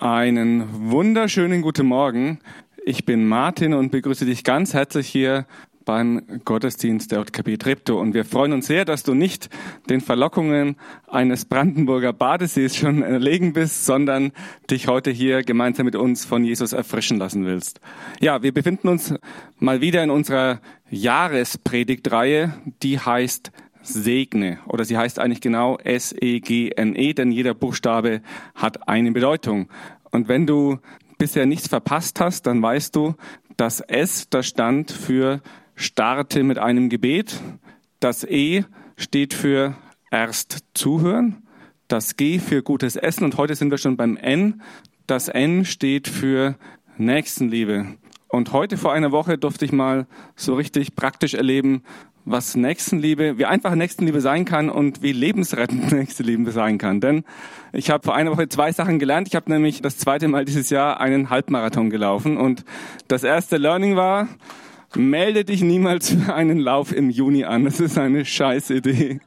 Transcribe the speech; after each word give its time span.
Einen 0.00 0.92
wunderschönen 0.92 1.60
guten 1.60 1.86
Morgen. 1.86 2.38
Ich 2.84 3.04
bin 3.04 3.26
Martin 3.26 3.74
und 3.74 3.90
begrüße 3.90 4.26
dich 4.26 4.44
ganz 4.44 4.72
herzlich 4.72 5.08
hier 5.08 5.44
beim 5.84 6.22
Gottesdienst 6.44 7.10
der 7.10 7.18
JKB 7.18 7.56
Treptow. 7.58 8.00
Und 8.00 8.14
wir 8.14 8.24
freuen 8.24 8.52
uns 8.52 8.68
sehr, 8.68 8.84
dass 8.84 9.02
du 9.02 9.14
nicht 9.14 9.48
den 9.90 10.00
Verlockungen 10.00 10.76
eines 11.08 11.46
Brandenburger 11.46 12.12
Badesees 12.12 12.76
schon 12.76 13.02
erlegen 13.02 13.54
bist, 13.54 13.86
sondern 13.86 14.30
dich 14.70 14.86
heute 14.86 15.10
hier 15.10 15.42
gemeinsam 15.42 15.86
mit 15.86 15.96
uns 15.96 16.24
von 16.24 16.44
Jesus 16.44 16.72
erfrischen 16.72 17.18
lassen 17.18 17.44
willst. 17.44 17.80
Ja, 18.20 18.40
wir 18.40 18.54
befinden 18.54 18.86
uns 18.86 19.14
mal 19.58 19.80
wieder 19.80 20.04
in 20.04 20.10
unserer 20.10 20.60
Jahrespredigtreihe, 20.90 22.54
die 22.84 23.00
heißt 23.00 23.50
segne. 23.88 24.58
Oder 24.66 24.84
sie 24.84 24.96
heißt 24.96 25.18
eigentlich 25.18 25.40
genau 25.40 25.78
S-E-G-N-E, 25.78 27.10
-E, 27.10 27.14
denn 27.14 27.32
jeder 27.32 27.54
Buchstabe 27.54 28.22
hat 28.54 28.88
eine 28.88 29.12
Bedeutung. 29.12 29.68
Und 30.10 30.28
wenn 30.28 30.46
du 30.46 30.78
bisher 31.18 31.46
nichts 31.46 31.68
verpasst 31.68 32.20
hast, 32.20 32.46
dann 32.46 32.62
weißt 32.62 32.94
du, 32.94 33.14
dass 33.56 33.80
S, 33.80 34.28
das 34.30 34.46
stand 34.46 34.90
für 34.90 35.40
starte 35.74 36.42
mit 36.44 36.58
einem 36.58 36.88
Gebet. 36.88 37.40
Das 38.00 38.24
E 38.24 38.64
steht 38.96 39.34
für 39.34 39.76
erst 40.10 40.64
zuhören. 40.74 41.42
Das 41.88 42.16
G 42.16 42.38
für 42.38 42.62
gutes 42.62 42.96
Essen. 42.96 43.24
Und 43.24 43.36
heute 43.36 43.54
sind 43.54 43.70
wir 43.70 43.78
schon 43.78 43.96
beim 43.96 44.16
N. 44.16 44.62
Das 45.06 45.28
N 45.28 45.64
steht 45.64 46.06
für 46.06 46.56
Nächstenliebe. 46.98 47.96
Und 48.28 48.52
heute 48.52 48.76
vor 48.76 48.92
einer 48.92 49.10
Woche 49.10 49.38
durfte 49.38 49.64
ich 49.64 49.72
mal 49.72 50.06
so 50.36 50.54
richtig 50.54 50.94
praktisch 50.94 51.34
erleben, 51.34 51.82
was 52.30 52.56
Nächstenliebe, 52.56 53.38
wie 53.38 53.46
einfach 53.46 53.74
Nächstenliebe 53.74 54.20
sein 54.20 54.44
kann 54.44 54.68
und 54.68 55.02
wie 55.02 55.12
lebensrettend 55.12 55.92
Nächstenliebe 55.92 56.50
sein 56.50 56.78
kann. 56.78 57.00
Denn 57.00 57.24
ich 57.72 57.90
habe 57.90 58.04
vor 58.04 58.14
einer 58.14 58.30
Woche 58.30 58.48
zwei 58.48 58.72
Sachen 58.72 58.98
gelernt. 58.98 59.28
Ich 59.28 59.34
habe 59.34 59.50
nämlich 59.50 59.80
das 59.80 59.98
zweite 59.98 60.28
Mal 60.28 60.44
dieses 60.44 60.70
Jahr 60.70 61.00
einen 61.00 61.30
Halbmarathon 61.30 61.90
gelaufen 61.90 62.36
und 62.36 62.64
das 63.08 63.24
erste 63.24 63.56
Learning 63.56 63.96
war, 63.96 64.28
melde 64.94 65.44
dich 65.44 65.62
niemals 65.62 66.10
für 66.10 66.34
einen 66.34 66.58
Lauf 66.58 66.92
im 66.92 67.10
Juni 67.10 67.44
an. 67.44 67.64
Das 67.64 67.80
ist 67.80 67.98
eine 67.98 68.24
scheiß 68.24 68.70
Idee. 68.70 69.20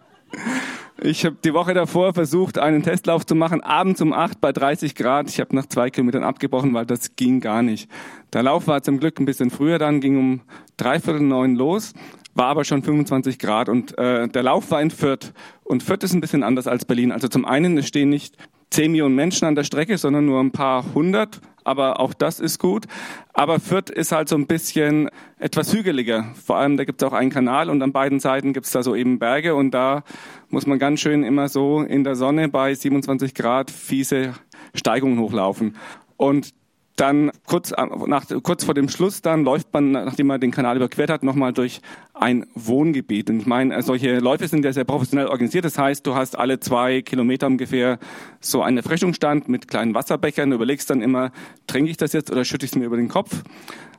Ich 1.03 1.25
habe 1.25 1.35
die 1.43 1.53
Woche 1.53 1.73
davor 1.73 2.13
versucht, 2.13 2.59
einen 2.59 2.83
Testlauf 2.83 3.25
zu 3.25 3.33
machen, 3.33 3.61
abends 3.61 4.01
um 4.01 4.13
acht 4.13 4.39
bei 4.39 4.51
30 4.51 4.93
Grad. 4.93 5.29
Ich 5.29 5.39
habe 5.39 5.55
nach 5.55 5.65
zwei 5.65 5.89
Kilometern 5.89 6.23
abgebrochen, 6.23 6.75
weil 6.75 6.85
das 6.85 7.15
ging 7.15 7.39
gar 7.39 7.63
nicht. 7.63 7.89
Der 8.33 8.43
Lauf 8.43 8.67
war 8.67 8.83
zum 8.83 8.99
Glück 8.99 9.19
ein 9.19 9.25
bisschen 9.25 9.49
früher 9.49 9.79
dann, 9.79 9.99
ging 9.99 10.17
um 10.17 10.41
dreiviertel 10.77 11.21
neun 11.21 11.55
los 11.55 11.93
war 12.33 12.47
aber 12.47 12.63
schon 12.63 12.83
25 12.83 13.39
Grad 13.39 13.69
und 13.69 13.97
äh, 13.97 14.27
der 14.27 14.43
Lauf 14.43 14.71
war 14.71 14.81
in 14.81 14.91
Fürth. 14.91 15.33
Und 15.63 15.83
Fürth 15.83 16.03
ist 16.03 16.13
ein 16.13 16.21
bisschen 16.21 16.43
anders 16.43 16.67
als 16.67 16.85
Berlin. 16.85 17.11
Also 17.11 17.27
zum 17.27 17.45
einen, 17.45 17.77
es 17.77 17.87
stehen 17.87 18.09
nicht 18.09 18.37
10 18.69 18.91
Millionen 18.91 19.15
Menschen 19.15 19.45
an 19.45 19.55
der 19.55 19.63
Strecke, 19.63 19.97
sondern 19.97 20.25
nur 20.25 20.39
ein 20.39 20.51
paar 20.51 20.93
hundert. 20.93 21.41
Aber 21.63 21.99
auch 21.99 22.13
das 22.13 22.39
ist 22.39 22.59
gut. 22.59 22.85
Aber 23.33 23.59
Fürth 23.59 23.89
ist 23.89 24.11
halt 24.11 24.29
so 24.29 24.35
ein 24.35 24.47
bisschen 24.47 25.09
etwas 25.39 25.73
hügeliger. 25.73 26.33
Vor 26.45 26.57
allem, 26.57 26.77
da 26.77 26.83
gibt 26.83 27.01
es 27.01 27.07
auch 27.07 27.13
einen 27.13 27.29
Kanal 27.29 27.69
und 27.69 27.81
an 27.81 27.91
beiden 27.91 28.19
Seiten 28.19 28.53
gibt 28.53 28.65
es 28.65 28.71
da 28.71 28.83
so 28.83 28.95
eben 28.95 29.19
Berge 29.19 29.55
und 29.55 29.71
da 29.71 30.03
muss 30.49 30.67
man 30.67 30.79
ganz 30.79 30.99
schön 30.99 31.23
immer 31.23 31.49
so 31.49 31.81
in 31.81 32.03
der 32.03 32.15
Sonne 32.15 32.49
bei 32.49 32.73
27 32.73 33.33
Grad 33.33 33.71
fiese 33.71 34.33
Steigungen 34.73 35.19
hochlaufen. 35.19 35.75
Und 36.17 36.53
dann 36.95 37.31
kurz, 37.45 37.71
äh, 37.71 37.85
nach, 38.07 38.25
kurz 38.43 38.63
vor 38.63 38.73
dem 38.73 38.89
Schluss 38.89 39.21
dann 39.21 39.43
läuft 39.43 39.73
man, 39.73 39.91
nachdem 39.91 40.27
man 40.27 40.39
den 40.41 40.51
Kanal 40.51 40.75
überquert 40.75 41.09
hat, 41.09 41.23
nochmal 41.23 41.53
durch 41.53 41.81
ein 42.13 42.45
Wohngebiet. 42.53 43.29
Und 43.29 43.39
ich 43.39 43.45
meine, 43.45 43.75
äh, 43.75 43.81
solche 43.81 44.19
Läufe 44.19 44.47
sind 44.47 44.65
ja 44.65 44.73
sehr 44.73 44.83
professionell 44.83 45.27
organisiert. 45.27 45.65
Das 45.65 45.77
heißt, 45.77 46.05
du 46.05 46.15
hast 46.15 46.37
alle 46.37 46.59
zwei 46.59 47.01
Kilometer 47.01 47.47
ungefähr 47.47 47.99
so 48.39 48.61
einen 48.61 48.77
Erfrischungsstand 48.77 49.49
mit 49.49 49.67
kleinen 49.67 49.93
Wasserbechern. 49.93 50.49
Du 50.49 50.55
überlegst 50.55 50.89
dann 50.89 51.01
immer, 51.01 51.31
trinke 51.67 51.91
ich 51.91 51.97
das 51.97 52.13
jetzt 52.13 52.31
oder 52.31 52.45
schütte 52.45 52.65
ich 52.65 52.71
es 52.71 52.77
mir 52.77 52.85
über 52.85 52.97
den 52.97 53.09
Kopf? 53.09 53.43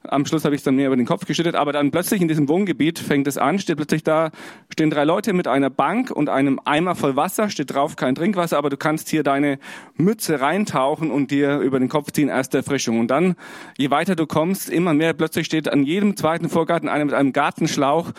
Am 0.05 0.27
Schluss 0.27 0.45
habe 0.45 0.55
ich 0.55 0.61
es 0.61 0.65
dann 0.65 0.75
mir 0.75 0.87
über 0.87 0.97
den 0.97 1.07
Kopf 1.07 1.27
geschüttet, 1.27 1.55
aber 1.55 1.73
dann 1.73 1.91
plötzlich 1.93 2.21
in 2.21 2.29
diesem 2.29 2.49
Wohngebiet 2.49 2.99
fängt 2.99 3.27
es 3.29 3.39
an, 3.39 3.59
steht 3.59 3.77
plötzlich 3.77 4.03
da, 4.03 4.31
stehen 4.71 4.91
drei 4.91 5.05
Leute 5.05 5.33
mit 5.33 5.47
einer 5.47 5.71
Bank 5.71 6.11
und 6.11 6.29
einem 6.29 6.61
Eimer 6.65 6.95
voll 6.95 7.15
Wasser, 7.15 7.51
steht 7.51 7.73
drauf 7.73 7.95
kein 7.95 8.15
Trinkwasser, 8.15 8.59
aber 8.59 8.69
du 8.69 8.77
kannst 8.77 9.09
hier 9.09 9.23
deine 9.23 9.59
Mütze 9.97 10.41
reintauchen 10.41 11.11
und 11.11 11.31
dir 11.31 11.59
über 11.59 11.79
den 11.79 11.89
Kopf 11.89 12.11
ziehen, 12.11 12.29
erste 12.29 12.59
Erfrischung. 12.59 12.99
Und 12.99 13.09
dann, 13.09 13.37
je 13.79 13.91
weiter 13.91 14.17
du 14.17 14.27
kommst, 14.27 14.71
immer 14.71 14.93
mehr, 14.93 15.13
plötzlich 15.13 15.47
steht 15.47 15.69
an 15.69 15.85
jedem 15.85 16.17
zweiten 16.17 16.49
Vorgarten 16.49 16.89
einer 16.89 17.05
mit 17.05 17.15
einem 17.15 17.33
Gartenschlauch 17.33 18.13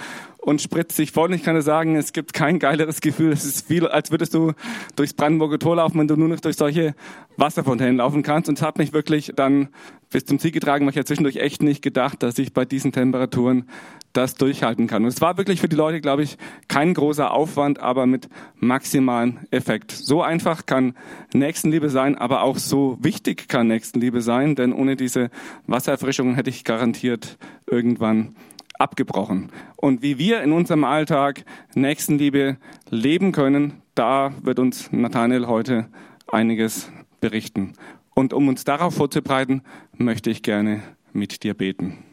und 0.44 0.62
spritzt 0.62 0.96
sich 0.96 1.12
voll. 1.12 1.34
Ich 1.34 1.44
kann 1.44 1.56
dir 1.56 1.62
sagen, 1.62 1.96
es 1.96 2.14
gibt 2.14 2.34
kein 2.34 2.60
geileres 2.60 3.02
Gefühl. 3.02 3.32
Es 3.32 3.46
ist 3.46 3.68
viel, 3.68 3.88
als 3.88 4.12
würdest 4.12 4.34
du 4.34 4.54
durchs 4.96 5.14
Brandenburger 5.14 5.58
Tor 5.58 5.78
laufen, 5.78 6.00
wenn 6.00 6.08
du 6.08 6.18
nur 6.18 6.28
noch 6.28 6.40
durch 6.40 6.58
solche 6.58 6.96
Wasserfontänen 7.38 7.98
laufen 7.98 8.24
kannst. 8.24 8.50
Und 8.50 8.58
es 8.58 8.62
hat 8.62 8.78
mich 8.78 8.94
wirklich 8.94 9.32
dann 9.36 9.70
bis 10.10 10.26
zum 10.26 10.40
Ziel 10.40 10.52
getragen, 10.52 10.86
weil 10.86 10.92
ich 10.92 10.98
ja 10.98 11.06
zwischendurch 11.06 11.38
echt 11.38 11.64
nicht 11.64 11.82
gedacht, 11.82 12.22
dass 12.22 12.38
ich 12.38 12.54
bei 12.54 12.66
diesen 12.66 12.92
Temperaturen 12.92 13.70
das 14.12 14.36
durchhalten 14.36 14.86
kann. 14.86 15.04
Und 15.04 15.10
es 15.10 15.22
war 15.22 15.38
wirklich 15.38 15.60
für 15.60 15.70
die 15.70 15.76
Leute, 15.76 16.02
glaube 16.02 16.22
ich, 16.22 16.38
kein 16.68 16.94
großer 16.94 17.32
Aufwand, 17.32 17.80
aber 17.80 18.06
mit 18.06 18.30
maximalem 18.58 19.40
Effekt. 19.50 19.92
So 19.92 20.22
einfach 20.22 20.66
kann 20.68 20.94
Nächstenliebe 21.34 21.90
sein, 21.90 22.16
aber 22.16 22.44
auch 22.44 22.58
so 22.58 22.98
wichtig 23.02 23.48
kann 23.48 23.68
Nächstenliebe 23.68 24.22
sein, 24.22 24.56
denn 24.56 24.72
ohne 24.72 24.96
diese 24.96 25.32
Wassererfrischung 25.66 26.36
hätte 26.36 26.52
ich 26.52 26.64
garantiert 26.64 27.38
irgendwann 27.66 28.36
abgebrochen. 28.84 29.52
Und 29.78 30.02
wie 30.02 30.20
wir 30.20 30.44
in 30.44 30.52
unserem 30.52 30.84
Alltag 30.84 31.46
Nächstenliebe 31.74 32.58
leben 32.90 33.32
können, 33.32 33.82
da 33.96 34.34
wird 34.42 34.60
uns 34.60 34.92
Nathanael 34.92 35.48
heute 35.48 35.88
einiges 36.28 36.92
berichten. 37.22 37.74
Und 38.14 38.34
um 38.34 38.48
uns 38.48 38.64
darauf 38.64 38.94
vorzubereiten, 38.96 39.64
möchte 39.98 40.30
ich 40.30 40.44
gerne 40.44 40.84
mit 41.14 41.44
dir 41.44 41.54
beten. 41.54 42.04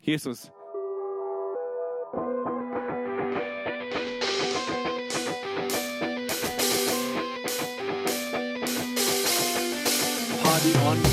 Jesus. 0.00 0.52
Party 10.42 10.72
on. 10.86 11.09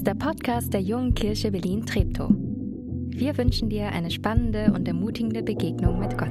Ist 0.00 0.06
der 0.06 0.14
Podcast 0.14 0.72
der 0.72 0.80
Jungen 0.80 1.12
Kirche 1.12 1.50
Berlin-Treptow. 1.50 2.30
Wir 2.30 3.36
wünschen 3.36 3.68
dir 3.68 3.88
eine 3.88 4.10
spannende 4.10 4.72
und 4.72 4.88
ermutigende 4.88 5.42
Begegnung 5.42 5.98
mit 5.98 6.16
Gott. 6.16 6.30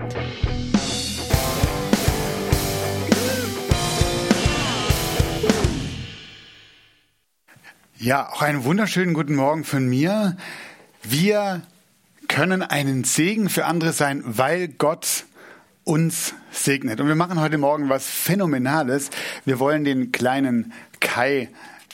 Ja, 8.00 8.30
auch 8.32 8.42
einen 8.42 8.64
wunderschönen 8.64 9.14
guten 9.14 9.36
Morgen 9.36 9.64
von 9.64 9.88
mir. 9.88 10.36
Wir 11.04 11.62
können 12.28 12.64
einen 12.64 13.04
Segen 13.04 13.50
für 13.50 13.66
andere 13.66 13.94
sein, 13.94 14.24
weil 14.26 14.70
Gott 14.70 15.26
uns 15.84 16.34
segnet. 16.50 17.00
Und 17.00 17.08
wir 17.08 17.14
machen 17.14 17.40
heute 17.40 17.60
Morgen 17.60 17.88
was 17.88 18.08
Phänomenales. 18.08 19.12
Wir 19.46 19.60
wollen 19.60 19.84
den 19.84 20.12
kleinen 20.12 20.74
Kai 21.00 21.50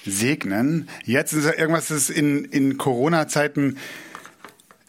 segnen. 0.06 0.88
Jetzt 1.04 1.34
ist 1.34 1.46
irgendwas, 1.46 1.88
das 1.88 2.10
in, 2.10 2.46
in 2.46 2.78
Corona-Zeiten 2.78 3.78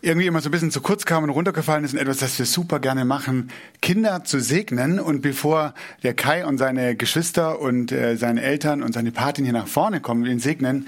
irgendwie 0.03 0.27
immer 0.27 0.41
so 0.41 0.49
ein 0.49 0.53
bisschen 0.53 0.71
zu 0.71 0.81
kurz 0.81 1.05
kam 1.05 1.25
und 1.25 1.31
runtergefallen 1.31 1.85
ist 1.85 1.93
und 1.93 1.99
etwas, 1.99 2.19
das 2.19 2.39
wir 2.39 2.47
super 2.47 2.79
gerne 2.79 3.05
machen, 3.05 3.51
Kinder 3.83 4.25
zu 4.25 4.41
segnen. 4.41 5.01
Und 5.01 5.21
bevor 5.21 5.75
der 6.03 6.15
Kai 6.15 6.47
und 6.47 6.59
seine 6.59 6.95
Geschwister 6.95 7.61
und 7.61 7.91
äh, 7.93 8.17
seine 8.17 8.43
Eltern 8.43 8.83
und 8.83 8.93
seine 8.93 9.11
Patin 9.11 9.45
hier 9.45 9.53
nach 9.53 9.67
vorne 9.67 10.01
kommen 10.01 10.23
und 10.23 10.31
ihn 10.31 10.39
segnen, 10.39 10.87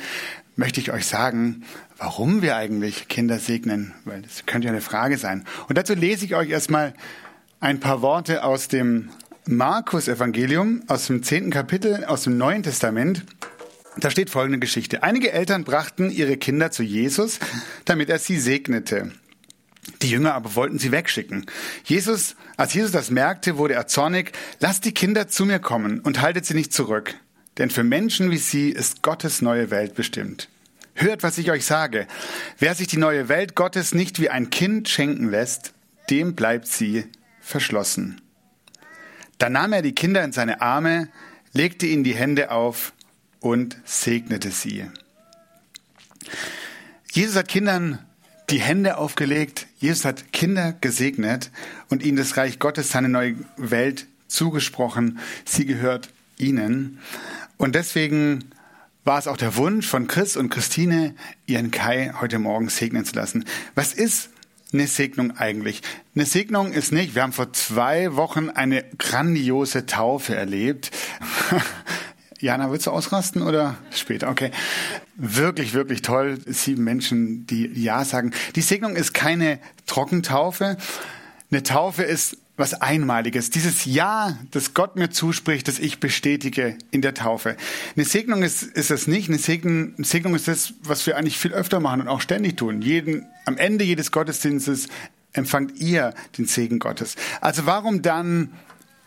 möchte 0.57 0.81
ich 0.81 0.93
euch 0.93 1.07
sagen, 1.07 1.65
warum 1.97 2.43
wir 2.43 2.57
eigentlich 2.57 3.09
Kinder 3.09 3.39
segnen, 3.39 3.95
weil 4.05 4.23
das 4.23 4.47
könnte 4.47 4.67
ja 4.67 4.73
eine 4.73 4.81
Frage 4.81 5.19
sein. 5.19 5.45
Und 5.69 5.79
dazu 5.79 5.95
lese 5.95 6.25
ich 6.25 6.35
euch 6.35 6.51
erstmal 6.51 6.95
ein 7.61 7.81
paar 7.81 8.03
Worte 8.03 8.45
aus 8.45 8.69
dem 8.69 9.11
Markus-Evangelium, 9.47 10.83
aus 10.87 11.07
dem 11.07 11.23
zehnten 11.23 11.51
Kapitel, 11.51 12.05
aus 12.05 12.23
dem 12.25 12.37
Neuen 12.37 12.63
Testament. 12.63 13.25
Da 14.01 14.11
steht 14.11 14.31
folgende 14.31 14.61
Geschichte. 14.61 15.03
Einige 15.03 15.33
Eltern 15.33 15.65
brachten 15.65 16.11
ihre 16.11 16.37
Kinder 16.37 16.71
zu 16.71 16.85
Jesus, 16.85 17.41
damit 17.85 18.09
er 18.11 18.19
sie 18.19 18.39
segnete. 18.39 19.11
Die 20.03 20.11
Jünger 20.11 20.35
aber 20.35 20.55
wollten 20.55 20.79
sie 20.79 20.93
wegschicken. 20.93 21.47
Jesus, 21.85 22.37
als 22.57 22.75
Jesus 22.75 22.93
das 22.93 23.11
merkte, 23.11 23.57
wurde 23.57 23.75
er 23.75 23.89
zornig. 23.89 24.33
Lasst 24.61 24.85
die 24.85 24.93
Kinder 24.93 25.27
zu 25.27 25.45
mir 25.45 25.59
kommen 25.59 26.01
und 26.01 26.21
haltet 26.21 26.47
sie 26.47 26.55
nicht 26.55 26.73
zurück. 26.73 27.15
Denn 27.57 27.71
für 27.71 27.83
Menschen 27.83 28.31
wie 28.31 28.37
sie 28.37 28.71
ist 28.71 29.03
Gottes 29.03 29.43
neue 29.43 29.71
Welt 29.71 29.95
bestimmt. 29.95 30.49
Hört, 30.95 31.25
was 31.25 31.39
ich 31.39 31.51
euch 31.51 31.65
sage. 31.65 32.07
Wer 32.59 32.75
sich 32.75 32.87
die 32.87 32.99
neue 32.99 33.29
Welt 33.29 33.57
Gottes 33.57 33.95
nicht 33.95 34.21
wie 34.21 34.31
ein 34.31 34.51
Kind 34.51 34.89
schenken 34.89 35.31
lässt, 35.31 35.73
dem 36.11 36.35
bleibt 36.35 36.69
sie 36.69 37.07
verschlossen. 37.41 38.21
Dann 39.39 39.53
nahm 39.53 39.73
er 39.73 39.83
die 39.83 39.95
Kinder 39.95 40.23
in 40.23 40.33
seine 40.33 40.61
Arme, 40.61 41.09
legte 41.53 41.87
ihnen 41.87 42.05
die 42.05 42.15
Hände 42.15 42.51
auf 42.51 42.93
und 43.41 43.77
segnete 43.85 44.51
sie. 44.51 44.85
Jesus 47.13 47.37
hat 47.37 47.49
Kindern 47.49 47.99
die 48.51 48.61
Hände 48.61 48.97
aufgelegt. 48.97 49.67
Jesus 49.79 50.05
hat 50.05 50.33
Kinder 50.33 50.73
gesegnet 50.81 51.51
und 51.89 52.03
ihnen 52.03 52.17
das 52.17 52.37
Reich 52.37 52.59
Gottes, 52.59 52.91
seine 52.91 53.09
neue 53.09 53.37
Welt 53.57 54.07
zugesprochen. 54.27 55.19
Sie 55.45 55.67
gehört 55.67 56.11
ihnen. 56.39 56.99
Und 57.57 57.75
deswegen 57.75 58.51
war 59.05 59.19
es 59.19 59.27
auch 59.27 59.37
der 59.37 59.57
Wunsch 59.57 59.87
von 59.87 60.07
Chris 60.07 60.37
und 60.37 60.51
Christine, 60.51 61.15
ihren 61.47 61.71
Kai 61.71 62.13
heute 62.21 62.39
Morgen 62.39 62.69
segnen 62.69 63.05
zu 63.05 63.15
lassen. 63.15 63.45
Was 63.75 63.93
ist 63.93 64.31
eine 64.73 64.87
Segnung 64.87 65.37
eigentlich? 65.37 65.83
Eine 66.15 66.27
Segnung 66.27 66.73
ist 66.73 66.93
nicht, 66.93 67.15
wir 67.15 67.23
haben 67.23 67.33
vor 67.33 67.53
zwei 67.53 68.17
Wochen 68.17 68.51
eine 68.51 68.85
grandiose 68.99 69.87
Taufe 69.87 70.35
erlebt. 70.35 70.91
Jana, 72.41 72.71
willst 72.71 72.87
du 72.87 72.91
ausrasten 72.91 73.43
oder 73.43 73.77
später? 73.91 74.31
Okay. 74.31 74.51
Wirklich, 75.17 75.75
wirklich 75.75 76.03
toll. 76.03 76.39
Sieben 76.47 76.85
Menschen, 76.85 77.47
die 77.47 77.67
Ja 77.75 78.05
sagen. 78.05 78.33
Die 78.55 78.61
Segnung 78.61 78.95
ist 78.95 79.13
keine 79.13 79.59
Trockentaufe. 79.87 80.77
Eine 81.51 81.63
Taufe 81.63 82.05
ist 82.05 82.37
was 82.57 82.75
Einmaliges. 82.75 83.51
Dieses 83.51 83.85
Ja, 83.85 84.37
das 84.51 84.75
Gott 84.75 84.97
mir 84.97 85.11
zuspricht, 85.11 85.67
das 85.69 85.79
ich 85.79 86.01
bestätige 86.01 86.77
in 86.91 87.03
der 87.03 87.15
Taufe. 87.15 87.57
Eine 87.97 88.05
Segnung 88.05 88.43
ist, 88.43 88.63
ist 88.63 88.91
es 88.91 89.07
nicht. 89.07 89.29
Eine 89.29 89.39
Segnung, 89.39 89.95
eine 89.97 90.05
Segnung 90.05 90.35
ist 90.35 90.47
das, 90.49 90.75
was 90.83 91.07
wir 91.07 91.17
eigentlich 91.17 91.39
viel 91.39 91.53
öfter 91.53 91.81
machen 91.81 92.03
und 92.03 92.09
auch 92.09 92.21
ständig 92.21 92.57
tun. 92.57 92.83
Jeden, 92.83 93.27
am 93.47 93.57
Ende 93.57 93.85
jedes 93.85 94.13
Gottesdienstes 94.13 94.89
empfangt 95.33 95.79
ihr 95.81 96.15
den 96.37 96.47
Segen 96.47 96.79
Gottes. 96.79 97.17
Also 97.41 97.67
warum 97.67 98.03
dann 98.03 98.53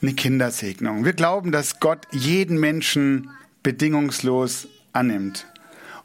eine 0.02 0.14
Kindersegnung? 0.14 1.06
Wir 1.06 1.14
glauben, 1.14 1.52
dass 1.52 1.80
Gott 1.80 2.08
jeden 2.12 2.60
Menschen 2.60 3.30
bedingungslos 3.64 4.68
annimmt. 4.94 5.48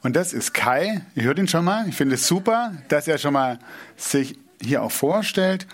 Und 0.03 0.15
das 0.15 0.33
ist 0.33 0.55
Kai. 0.55 1.03
Ihr 1.15 1.25
hört 1.25 1.39
ihn 1.39 1.49
schon 1.49 1.65
mal. 1.65 1.89
Ich 1.89 1.97
finde 1.97 2.15
es 2.15 2.27
super, 2.27 2.73
dass 2.89 3.09
er 3.09 3.19
schon 3.19 3.33
mal 3.33 3.59
sich 3.97 4.39
hier 4.63 4.83
auch 4.83 4.93
vorstellt. 4.93 5.67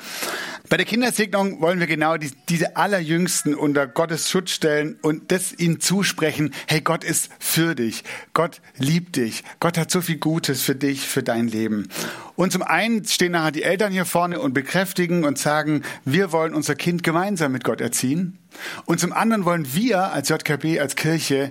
Bei 0.68 0.76
der 0.76 0.86
Kindersegnung 0.86 1.60
wollen 1.60 1.80
wir 1.80 1.86
genau 1.86 2.16
die, 2.16 2.30
diese 2.48 2.76
Allerjüngsten 2.76 3.54
unter 3.54 3.86
Gottes 3.86 4.30
Schutz 4.30 4.52
stellen 4.52 4.98
und 5.02 5.30
das 5.30 5.52
ihnen 5.58 5.80
zusprechen, 5.80 6.54
hey, 6.66 6.80
Gott 6.80 7.04
ist 7.04 7.30
für 7.38 7.74
dich, 7.74 8.04
Gott 8.32 8.60
liebt 8.78 9.16
dich, 9.16 9.44
Gott 9.60 9.76
hat 9.76 9.90
so 9.90 10.00
viel 10.00 10.16
Gutes 10.16 10.62
für 10.62 10.74
dich, 10.74 11.06
für 11.06 11.22
dein 11.22 11.46
Leben. 11.46 11.88
Und 12.36 12.52
zum 12.52 12.62
einen 12.62 13.04
stehen 13.04 13.32
nachher 13.32 13.52
die 13.52 13.64
Eltern 13.64 13.92
hier 13.92 14.06
vorne 14.06 14.40
und 14.40 14.54
bekräftigen 14.54 15.24
und 15.24 15.38
sagen, 15.38 15.82
wir 16.04 16.32
wollen 16.32 16.54
unser 16.54 16.74
Kind 16.74 17.02
gemeinsam 17.02 17.52
mit 17.52 17.64
Gott 17.64 17.80
erziehen. 17.80 18.38
Und 18.86 19.00
zum 19.00 19.12
anderen 19.12 19.44
wollen 19.44 19.74
wir 19.74 20.12
als 20.12 20.28
JKB, 20.28 20.80
als 20.80 20.96
Kirche 20.96 21.50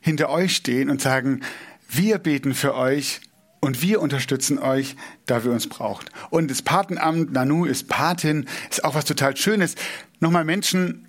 hinter 0.00 0.30
euch 0.30 0.56
stehen 0.56 0.90
und 0.90 1.00
sagen, 1.00 1.42
wir 1.88 2.18
beten 2.18 2.54
für 2.54 2.74
euch, 2.74 3.20
und 3.66 3.82
wir 3.82 4.00
unterstützen 4.00 4.60
euch, 4.60 4.94
da 5.26 5.42
wir 5.42 5.50
uns 5.50 5.68
braucht. 5.68 6.12
Und 6.30 6.52
das 6.52 6.62
Patenamt, 6.62 7.32
Nanu 7.32 7.64
ist 7.64 7.88
Patin, 7.88 8.46
ist 8.70 8.84
auch 8.84 8.94
was 8.94 9.04
total 9.04 9.36
Schönes, 9.36 9.74
nochmal 10.20 10.44
Menschen 10.44 11.08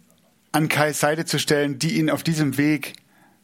an 0.54 0.68
Kais 0.68 1.00
Seite 1.00 1.26
zu 1.26 1.38
stellen, 1.38 1.78
die 1.78 2.00
ihn 2.00 2.10
auf 2.10 2.24
diesem 2.24 2.58
Weg 2.58 2.94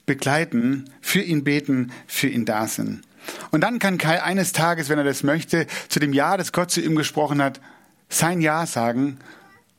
begleiten, 0.07 0.89
für 0.99 1.21
ihn 1.21 1.43
beten, 1.43 1.91
für 2.07 2.27
ihn 2.27 2.45
da 2.45 2.65
sind. 2.65 3.03
Und 3.51 3.61
dann 3.61 3.77
kann 3.77 3.99
Kai 3.99 4.23
eines 4.23 4.51
Tages, 4.51 4.89
wenn 4.89 4.97
er 4.97 5.03
das 5.03 5.21
möchte, 5.21 5.67
zu 5.89 5.99
dem 5.99 6.11
Ja, 6.11 6.35
das 6.35 6.51
Gott 6.51 6.71
zu 6.71 6.81
ihm 6.81 6.95
gesprochen 6.95 7.39
hat, 7.39 7.61
sein 8.09 8.41
Ja 8.41 8.65
sagen 8.65 9.19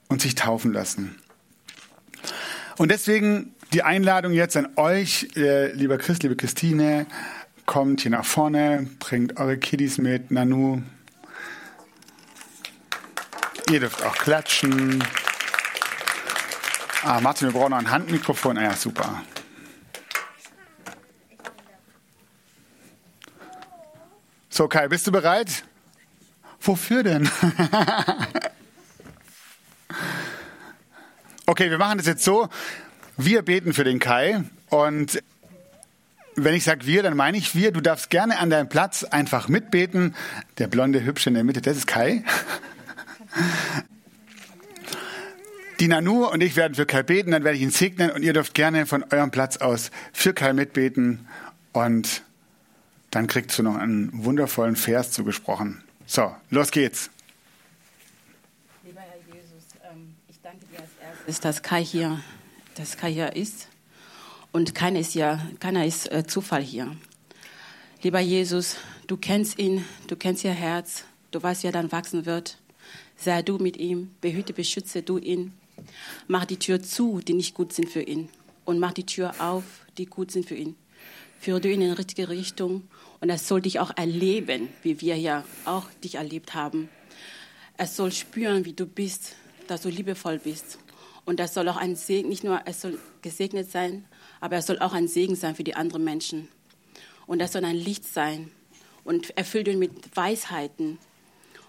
und 0.06 0.22
sich 0.22 0.37
taufen 0.37 0.72
lassen. 0.72 1.16
Und 2.76 2.92
deswegen 2.92 3.52
die 3.72 3.82
Einladung 3.82 4.32
jetzt 4.32 4.56
an 4.56 4.69
euch, 4.76 5.26
äh, 5.34 5.72
lieber 5.72 5.98
Christ, 5.98 6.22
liebe 6.22 6.37
Christine, 6.37 7.06
kommt 7.66 8.02
hier 8.02 8.11
nach 8.11 8.25
vorne, 8.25 8.88
bringt 8.99 9.38
eure 9.38 9.58
Kiddies 9.58 9.99
mit, 9.99 10.31
Nanu. 10.31 10.82
Ihr 13.70 13.81
dürft 13.81 14.02
auch 14.02 14.14
klatschen. 14.14 15.02
Ah, 17.02 17.20
Martin, 17.20 17.49
wir 17.49 17.52
brauchen 17.52 17.70
noch 17.70 17.78
ein 17.78 17.90
Handmikrofon. 17.90 18.58
Ah 18.58 18.62
ja, 18.62 18.75
super. 18.75 19.22
So, 24.49 24.69
Kai, 24.69 24.88
bist 24.88 25.06
du 25.06 25.12
bereit? 25.12 25.64
Wofür 26.61 27.02
denn? 27.02 27.28
okay, 31.46 31.70
wir 31.70 31.78
machen 31.78 31.99
das 31.99 32.06
jetzt 32.06 32.25
so. 32.25 32.49
Wir 33.16 33.43
beten 33.43 33.72
für 33.72 33.84
den 33.84 33.99
Kai 33.99 34.44
und 34.70 35.22
wenn 36.36 36.54
ich 36.54 36.64
sage 36.64 36.86
wir, 36.86 37.02
dann 37.02 37.16
meine 37.16 37.36
ich 37.36 37.54
wir. 37.54 37.72
Du 37.72 37.81
darfst 37.81 38.10
gerne 38.10 38.38
an 38.38 38.50
deinem 38.50 38.69
Platz 38.69 39.04
einfach 39.04 39.48
mitbeten. 39.48 40.14
Der 40.58 40.66
blonde 40.66 41.04
Hübsche 41.04 41.31
in 41.31 41.34
der 41.34 41.44
Mitte, 41.44 41.60
das 41.60 41.76
ist 41.76 41.86
Kai. 41.86 42.25
Die 45.81 45.88
Nanu 45.88 46.26
und 46.26 46.40
ich 46.40 46.54
werden 46.54 46.75
für 46.75 46.86
Kai 46.86 47.02
beten, 47.02 47.32
dann 47.32 47.42
werde 47.42 47.56
ich 47.56 47.62
ihn 47.62 47.70
segnen 47.70 48.10
und 48.12 48.22
ihr 48.22 48.32
dürft 48.32 48.54
gerne 48.54 48.86
von 48.86 49.04
eurem 49.10 49.32
Platz 49.32 49.56
aus 49.56 49.90
für 50.12 50.32
Kai 50.32 50.52
mitbeten 50.52 51.26
und 51.72 52.22
dann 53.10 53.26
kriegst 53.26 53.58
du 53.58 53.64
noch 53.64 53.76
einen 53.76 54.25
wundervollen 54.25 54.76
Vers 54.76 55.10
zugesprochen. 55.10 55.82
So, 56.06 56.32
los 56.50 56.70
geht's. 56.70 57.10
Lieber 58.84 59.00
Herr 59.00 59.19
Jesus, 59.34 59.64
ähm, 59.90 60.14
ich 60.28 60.40
danke 60.42 60.64
dir 60.66 60.78
als 60.78 60.90
erstes, 61.02 61.40
dass 61.40 61.62
Kai 61.62 61.84
hier, 61.84 62.20
dass 62.76 62.96
Kai 62.96 63.12
hier 63.12 63.34
ist 63.34 63.66
und 64.54 64.72
keiner 64.72 65.00
ist 65.00 65.16
ja, 65.16 65.44
keiner 65.58 65.84
ist 65.84 66.10
äh, 66.12 66.24
Zufall 66.24 66.62
hier. 66.62 66.96
Lieber 68.02 68.20
Jesus, 68.20 68.76
du 69.08 69.16
kennst 69.16 69.58
ihn, 69.58 69.84
du 70.06 70.14
kennst 70.14 70.44
ihr 70.44 70.52
Herz, 70.52 71.02
du 71.32 71.42
weißt, 71.42 71.64
wie 71.64 71.66
er 71.66 71.72
dann 71.72 71.90
wachsen 71.90 72.24
wird. 72.24 72.58
Sei 73.16 73.42
du 73.42 73.58
mit 73.58 73.76
ihm, 73.78 74.14
behüte, 74.20 74.52
beschütze 74.52 75.02
du 75.02 75.18
ihn. 75.18 75.52
Mach 76.28 76.44
die 76.44 76.60
Tür 76.60 76.80
zu, 76.80 77.20
die 77.20 77.34
nicht 77.34 77.56
gut 77.56 77.72
sind 77.72 77.88
für 77.88 78.02
ihn. 78.02 78.28
Und 78.64 78.78
mach 78.78 78.92
die 78.92 79.06
Tür 79.06 79.34
auf, 79.40 79.64
die 79.98 80.06
gut 80.06 80.30
sind 80.30 80.46
für 80.46 80.54
ihn. 80.54 80.76
Führe 81.40 81.60
du 81.60 81.68
ihn 81.68 81.80
in 81.80 81.88
die 81.88 81.96
richtige 81.96 82.28
Richtung. 82.28 82.84
Und 83.20 83.30
er 83.30 83.38
soll 83.38 83.60
dich 83.60 83.80
auch 83.80 83.96
erleben, 83.96 84.68
wie 84.84 85.00
wir 85.00 85.16
ja 85.16 85.42
auch 85.64 85.90
dich 86.04 86.14
erlebt 86.14 86.54
haben. 86.54 86.88
Er 87.76 87.88
soll 87.88 88.12
spüren, 88.12 88.64
wie 88.64 88.72
du 88.72 88.86
bist, 88.86 89.34
dass 89.66 89.82
du 89.82 89.88
liebevoll 89.88 90.38
bist. 90.38 90.78
Und 91.24 91.40
das 91.40 91.54
soll 91.54 91.68
auch 91.68 91.76
ein 91.76 91.96
Segen, 91.96 92.28
nicht 92.28 92.44
nur, 92.44 92.60
es 92.66 92.82
soll 92.82 93.00
gesegnet 93.20 93.68
sein, 93.68 94.04
aber 94.44 94.56
er 94.56 94.62
soll 94.62 94.79
auch 94.81 94.93
ein 94.93 95.08
Segen 95.08 95.37
sein 95.37 95.55
für 95.55 95.64
die 95.64 95.75
anderen 95.75 96.05
Menschen. 96.05 96.49
Und 97.26 97.41
er 97.41 97.49
soll 97.49 97.64
ein 97.64 97.76
Licht 97.76 98.05
sein 98.05 98.50
und 99.02 99.35
erfüllt 99.38 99.69
ihn 99.69 99.79
mit 99.79 100.14
Weisheiten. 100.14 100.99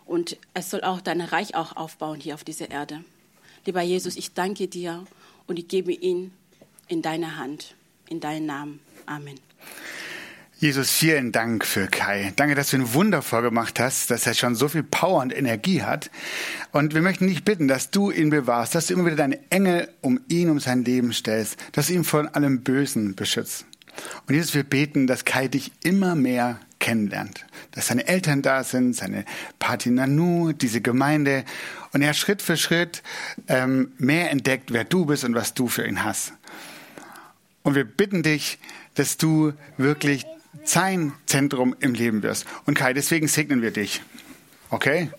Und 0.06 0.36
es 0.54 0.72
soll 0.72 0.82
auch 0.82 1.00
dein 1.00 1.22
Reich 1.22 1.56
auch 1.56 1.78
aufbauen 1.78 2.20
hier 2.20 2.34
auf 2.34 2.44
dieser 2.44 2.70
Erde. 2.72 3.06
Lieber 3.66 3.82
Jesus, 3.82 4.18
ich 4.18 4.34
danke 4.34 4.68
dir 4.68 5.06
und 5.48 5.58
ich 5.58 5.70
gebe 5.70 5.94
ihn 5.94 6.34
in 6.90 7.02
deine 7.02 7.38
Hand, 7.38 7.76
in 8.10 8.20
deinen 8.20 8.46
Namen. 8.46 8.82
Amen. 9.06 9.40
Jesus, 10.58 10.90
vielen 10.90 11.34
Dank 11.34 11.66
für 11.66 11.88
Kai. 11.88 12.32
Danke, 12.38 12.56
dass 12.56 12.70
du 12.70 12.78
ihn 12.78 12.94
wundervoll 12.94 13.42
gemacht 13.42 13.78
hast, 13.78 14.10
dass 14.10 14.26
er 14.26 14.34
schon 14.34 14.56
so 14.56 14.70
viel 14.70 14.84
Power 14.84 15.22
und 15.22 15.36
Energie 15.36 15.84
hat. 15.84 16.10
Und 16.72 16.94
wir 16.94 17.02
möchten 17.02 17.28
dich 17.28 17.44
bitten, 17.44 17.68
dass 17.68 17.92
du 17.92 18.10
ihn 18.10 18.30
bewahrst, 18.30 18.74
dass 18.74 18.88
du 18.88 18.94
immer 18.94 19.06
wieder 19.06 19.18
deine 19.18 19.40
Engel 19.52 19.90
um 20.00 20.22
ihn, 20.30 20.50
um 20.50 20.62
sein 20.62 20.86
Leben 20.86 21.12
stellst, 21.12 21.58
dass 21.74 21.88
du 21.88 21.94
ihn 21.94 22.06
von 22.06 22.30
allem 22.30 22.62
Bösen 22.62 23.16
beschützt. 23.16 23.66
Und 24.28 24.34
Jesus, 24.34 24.54
wir 24.54 24.64
beten, 24.64 25.08
dass 25.08 25.26
Kai 25.26 25.50
dich 25.50 25.74
immer 25.84 26.16
mehr 26.16 26.62
kennenlernt, 26.80 27.46
dass 27.72 27.88
seine 27.88 28.08
Eltern 28.08 28.42
da 28.42 28.64
sind, 28.64 28.96
seine 28.96 29.26
Party 29.60 29.90
Nanu, 29.90 30.54
diese 30.54 30.80
Gemeinde 30.80 31.44
und 31.92 32.02
er 32.02 32.14
Schritt 32.14 32.42
für 32.42 32.56
Schritt 32.56 33.04
ähm, 33.50 33.92
mehr 33.98 34.32
entdeckt, 34.32 34.72
wer 34.72 34.86
du 34.86 35.06
bist 35.06 35.26
und 35.26 35.36
was 35.36 35.54
du 35.54 35.68
für 35.68 35.86
ihn 35.86 36.06
hast. 36.06 36.32
Und 37.64 37.76
wir 37.76 37.84
bitten 37.84 38.24
dich, 38.24 38.58
dass 38.94 39.18
du 39.18 39.52
wirklich 39.78 40.26
sein 40.64 41.14
Zentrum 41.26 41.76
im 41.80 41.94
Leben 41.94 42.24
wirst. 42.24 42.46
Und 42.66 42.76
Kai, 42.76 42.94
deswegen 42.94 43.28
segnen 43.28 43.62
wir 43.62 43.72
dich. 43.72 44.02
Okay? 44.70 45.10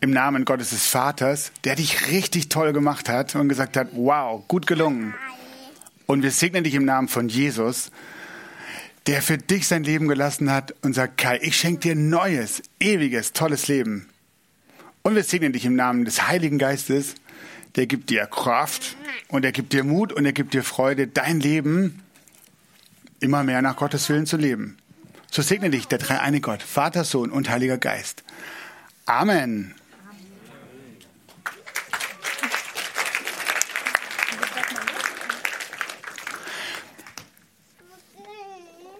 Im 0.00 0.10
Namen 0.10 0.44
Gottes 0.44 0.70
des 0.70 0.86
Vaters, 0.86 1.52
der 1.64 1.76
dich 1.76 2.10
richtig 2.10 2.48
toll 2.48 2.72
gemacht 2.72 3.08
hat 3.08 3.34
und 3.34 3.48
gesagt 3.48 3.76
hat, 3.76 3.88
wow, 3.92 4.42
gut 4.48 4.66
gelungen. 4.66 5.14
Und 6.06 6.22
wir 6.22 6.30
segnen 6.30 6.64
dich 6.64 6.74
im 6.74 6.84
Namen 6.84 7.08
von 7.08 7.28
Jesus, 7.28 7.90
der 9.06 9.22
für 9.22 9.38
dich 9.38 9.66
sein 9.66 9.84
Leben 9.84 10.08
gelassen 10.08 10.50
hat 10.50 10.74
und 10.82 10.94
sagt, 10.94 11.18
Kai, 11.18 11.38
ich 11.42 11.56
schenke 11.56 11.80
dir 11.80 11.94
neues, 11.94 12.62
ewiges, 12.80 13.32
tolles 13.32 13.68
Leben. 13.68 14.08
Und 15.02 15.14
wir 15.14 15.24
segnen 15.24 15.52
dich 15.52 15.64
im 15.64 15.74
Namen 15.74 16.04
des 16.04 16.28
Heiligen 16.28 16.58
Geistes, 16.58 17.14
der 17.76 17.86
gibt 17.86 18.10
dir 18.10 18.26
Kraft 18.26 18.96
und 19.28 19.44
er 19.44 19.52
gibt 19.52 19.72
dir 19.72 19.82
Mut 19.82 20.12
und 20.12 20.26
er 20.26 20.32
gibt 20.32 20.54
dir 20.54 20.62
Freude, 20.62 21.06
dein 21.06 21.40
Leben 21.40 22.01
immer 23.22 23.44
mehr 23.44 23.62
nach 23.62 23.76
Gottes 23.76 24.08
Willen 24.08 24.26
zu 24.26 24.36
leben. 24.36 24.76
So 25.30 25.40
segne 25.42 25.70
dich 25.70 25.88
der 25.88 25.98
dreieine 25.98 26.40
Gott, 26.40 26.62
Vater, 26.62 27.04
Sohn 27.04 27.30
und 27.30 27.48
Heiliger 27.48 27.78
Geist. 27.78 28.22
Amen. 29.06 29.74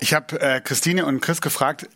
Ich 0.00 0.14
habe 0.14 0.40
äh, 0.40 0.60
Christine 0.60 1.06
und 1.06 1.20
Chris 1.20 1.40
gefragt, 1.40 1.88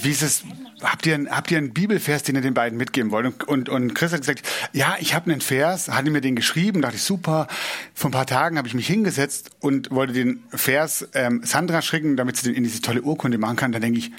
wie 0.00 0.10
ist 0.10 0.22
es, 0.22 0.44
habt 0.82 1.04
ihr, 1.06 1.26
habt 1.30 1.50
ihr 1.50 1.58
einen 1.58 1.74
Bibelvers, 1.74 2.22
den 2.22 2.36
ihr 2.36 2.40
den 2.40 2.54
beiden 2.54 2.78
mitgeben 2.78 3.10
wollt? 3.10 3.26
Und, 3.26 3.44
und, 3.44 3.68
und 3.68 3.94
Chris 3.94 4.12
hat 4.12 4.20
gesagt, 4.20 4.42
ja, 4.72 4.96
ich 4.98 5.14
habe 5.14 5.30
einen 5.30 5.40
Vers, 5.40 5.88
hatte 5.88 6.10
mir 6.10 6.20
den 6.20 6.34
geschrieben, 6.34 6.80
dachte 6.80 6.96
ich, 6.96 7.02
super. 7.02 7.46
Vor 7.94 8.08
ein 8.08 8.12
paar 8.12 8.26
Tagen 8.26 8.56
habe 8.56 8.68
ich 8.68 8.74
mich 8.74 8.86
hingesetzt 8.86 9.50
und 9.60 9.90
wollte 9.90 10.14
den 10.14 10.42
Vers 10.48 11.08
ähm, 11.14 11.42
Sandra 11.44 11.82
schicken, 11.82 12.16
damit 12.16 12.36
sie 12.36 12.48
den 12.48 12.54
in 12.54 12.64
diese 12.64 12.80
tolle 12.80 13.02
Urkunde 13.02 13.38
machen 13.38 13.56
kann. 13.56 13.72
Dann 13.72 13.82
denke 13.82 13.98
ich, 13.98 14.10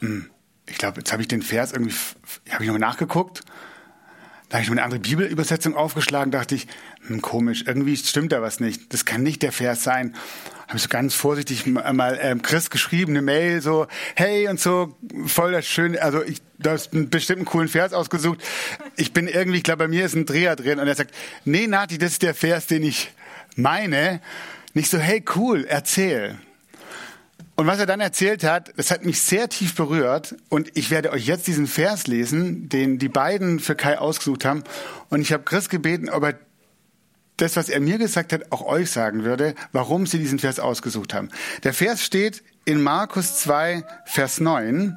mh, 0.00 0.08
hm, 0.08 0.30
ich 0.68 0.78
glaube, 0.78 0.98
jetzt 0.98 1.12
habe 1.12 1.22
ich 1.22 1.28
den 1.28 1.42
Vers 1.42 1.72
irgendwie, 1.72 1.94
habe 2.50 2.62
ich 2.62 2.68
nochmal 2.68 2.88
nachgeguckt. 2.88 3.42
Da 4.48 4.58
habe 4.58 4.62
ich 4.62 4.70
mir 4.70 4.74
eine 4.74 4.84
andere 4.84 5.00
Bibelübersetzung 5.00 5.74
aufgeschlagen, 5.74 6.30
dachte 6.30 6.54
ich, 6.54 6.68
hm, 7.08 7.20
komisch, 7.20 7.64
irgendwie 7.66 7.96
stimmt 7.96 8.30
da 8.30 8.42
was 8.42 8.60
nicht. 8.60 8.92
Das 8.92 9.04
kann 9.04 9.22
nicht 9.22 9.42
der 9.42 9.52
Vers 9.52 9.82
sein 9.82 10.14
habe 10.66 10.76
ich 10.76 10.82
so 10.82 10.88
ganz 10.88 11.14
vorsichtig 11.14 11.66
mal 11.66 12.18
ähm, 12.20 12.42
Chris 12.42 12.70
geschrieben, 12.70 13.12
eine 13.12 13.22
Mail, 13.22 13.62
so, 13.62 13.86
hey 14.16 14.48
und 14.48 14.58
so, 14.58 14.96
voll 15.26 15.52
das 15.52 15.66
schön, 15.66 15.96
also 15.98 16.22
ich, 16.22 16.42
du 16.58 16.70
hast 16.70 16.92
einen 16.92 17.08
bestimmten 17.08 17.44
coolen 17.44 17.68
Vers 17.68 17.92
ausgesucht. 17.92 18.40
Ich 18.96 19.12
bin 19.12 19.28
irgendwie, 19.28 19.58
ich 19.58 19.64
glaube, 19.64 19.84
bei 19.84 19.88
mir 19.88 20.04
ist 20.04 20.14
ein 20.14 20.26
Dreher 20.26 20.56
drin 20.56 20.80
und 20.80 20.88
er 20.88 20.94
sagt, 20.94 21.14
nee, 21.44 21.66
Nati, 21.66 21.98
das 21.98 22.12
ist 22.12 22.22
der 22.22 22.34
Vers, 22.34 22.66
den 22.66 22.82
ich 22.82 23.12
meine. 23.54 24.20
Nicht 24.74 24.90
so, 24.90 24.98
hey, 24.98 25.24
cool, 25.36 25.64
erzähl. 25.68 26.36
Und 27.56 27.66
was 27.66 27.78
er 27.78 27.86
dann 27.86 28.00
erzählt 28.00 28.44
hat, 28.44 28.72
das 28.76 28.90
hat 28.90 29.06
mich 29.06 29.22
sehr 29.22 29.48
tief 29.48 29.74
berührt. 29.74 30.34
Und 30.50 30.70
ich 30.74 30.90
werde 30.90 31.10
euch 31.10 31.26
jetzt 31.26 31.46
diesen 31.46 31.66
Vers 31.66 32.06
lesen, 32.06 32.68
den 32.68 32.98
die 32.98 33.08
beiden 33.08 33.60
für 33.60 33.74
Kai 33.74 33.98
ausgesucht 33.98 34.44
haben. 34.44 34.62
Und 35.08 35.22
ich 35.22 35.32
habe 35.32 35.44
Chris 35.44 35.70
gebeten, 35.70 36.10
ob 36.10 36.22
er 36.22 36.38
das, 37.36 37.56
was 37.56 37.68
er 37.68 37.80
mir 37.80 37.98
gesagt 37.98 38.32
hat, 38.32 38.50
auch 38.52 38.62
euch 38.62 38.90
sagen 38.90 39.24
würde, 39.24 39.54
warum 39.72 40.06
sie 40.06 40.18
diesen 40.18 40.38
Vers 40.38 40.58
ausgesucht 40.58 41.14
haben. 41.14 41.28
Der 41.64 41.74
Vers 41.74 42.02
steht 42.02 42.42
in 42.64 42.82
Markus 42.82 43.38
2, 43.40 43.84
Vers 44.06 44.40
9. 44.40 44.96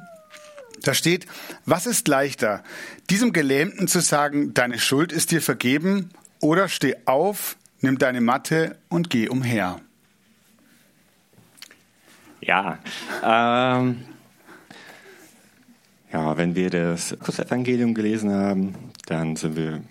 Da 0.82 0.94
steht, 0.94 1.26
was 1.66 1.86
ist 1.86 2.08
leichter, 2.08 2.62
diesem 3.10 3.32
Gelähmten 3.32 3.86
zu 3.86 4.00
sagen, 4.00 4.54
deine 4.54 4.78
Schuld 4.78 5.12
ist 5.12 5.30
dir 5.30 5.42
vergeben, 5.42 6.10
oder 6.40 6.68
steh 6.68 6.96
auf, 7.04 7.56
nimm 7.80 7.98
deine 7.98 8.22
Matte 8.22 8.78
und 8.88 9.10
geh 9.10 9.28
umher. 9.28 9.80
Ja, 12.40 12.78
ähm, 13.22 14.04
ja, 16.10 16.36
wenn 16.36 16.54
wir 16.54 16.70
das 16.70 17.14
Kursevangelium 17.22 17.92
gelesen 17.92 18.32
haben, 18.32 18.74
dann 19.06 19.36
sind 19.36 19.56
wir 19.56 19.82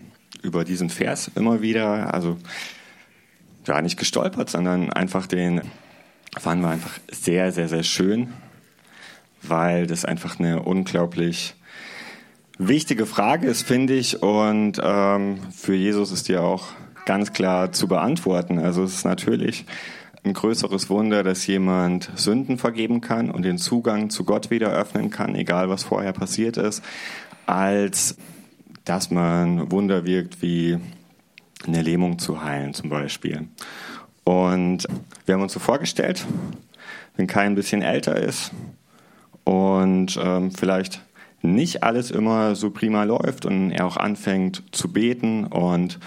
über 0.42 0.64
diesen 0.64 0.90
Vers 0.90 1.32
immer 1.36 1.62
wieder, 1.62 2.14
also 2.14 2.38
ja, 3.66 3.82
nicht 3.82 3.98
gestolpert, 3.98 4.50
sondern 4.50 4.92
einfach 4.92 5.28
den 5.28 5.62
fanden 6.38 6.64
wir 6.64 6.70
einfach 6.70 7.00
sehr, 7.12 7.52
sehr, 7.52 7.68
sehr 7.68 7.84
schön, 7.84 8.30
weil 9.42 9.88
das 9.88 10.06
einfach 10.06 10.40
eine 10.40 10.62
unglaublich 10.64 11.56
wichtige 12.58 13.06
Frage 13.06 13.48
ist, 13.48 13.64
finde 13.64 13.94
ich. 13.94 14.22
Und 14.22 14.80
ähm, 14.84 15.40
für 15.52 15.76
Jesus 15.76 16.12
ist 16.12 16.28
die 16.28 16.38
auch 16.38 16.68
ganz 17.06 17.34
klar 17.34 17.72
zu 17.72 17.88
beantworten. 17.88 18.60
Also 18.60 18.84
es 18.84 18.96
ist 18.96 19.06
natürlich 19.06 19.66
ein 20.24 20.34
größeres 20.34 20.90
Wunder, 20.90 21.24
dass 21.24 21.48
jemand 21.48 22.12
Sünden 22.16 22.58
vergeben 22.58 23.02
kann 23.02 23.32
und 23.32 23.44
den 23.44 23.58
Zugang 23.58 24.10
zu 24.10 24.26
Gott 24.26 24.52
wieder 24.52 24.72
öffnen 24.72 25.10
kann, 25.10 25.34
egal 25.36 25.70
was 25.70 25.84
vorher 25.84 26.12
passiert 26.12 26.58
ist, 26.58 26.84
als 27.46 28.18
dass 28.90 29.12
man 29.12 29.72
Wunder 29.72 30.04
wirkt 30.04 30.42
wie 30.42 30.80
eine 31.68 31.84
Lähmung 31.84 32.18
zu 32.18 32.44
heilen 32.44 32.74
zum 32.74 32.90
Beispiel. 32.90 33.48
Und 34.24 34.88
wir 35.28 35.36
haben 35.36 35.44
uns 35.44 35.54
so 35.54 35.60
vorgestellt, 35.60 36.26
wenn 37.16 37.28
Kai 37.28 37.44
ein 37.44 37.54
bisschen 37.54 37.84
älter 37.84 38.16
ist 38.16 38.52
und 39.44 40.20
ähm, 40.20 40.50
vielleicht 40.50 41.02
nicht 41.44 41.84
alles 41.84 42.10
immer 42.10 42.56
so 42.56 42.72
prima 42.72 43.04
läuft 43.04 43.46
und 43.46 43.70
er 43.70 43.86
auch 43.86 43.98
anfängt 43.98 44.64
zu 44.72 44.92
beten 44.92 45.46
und 45.46 46.00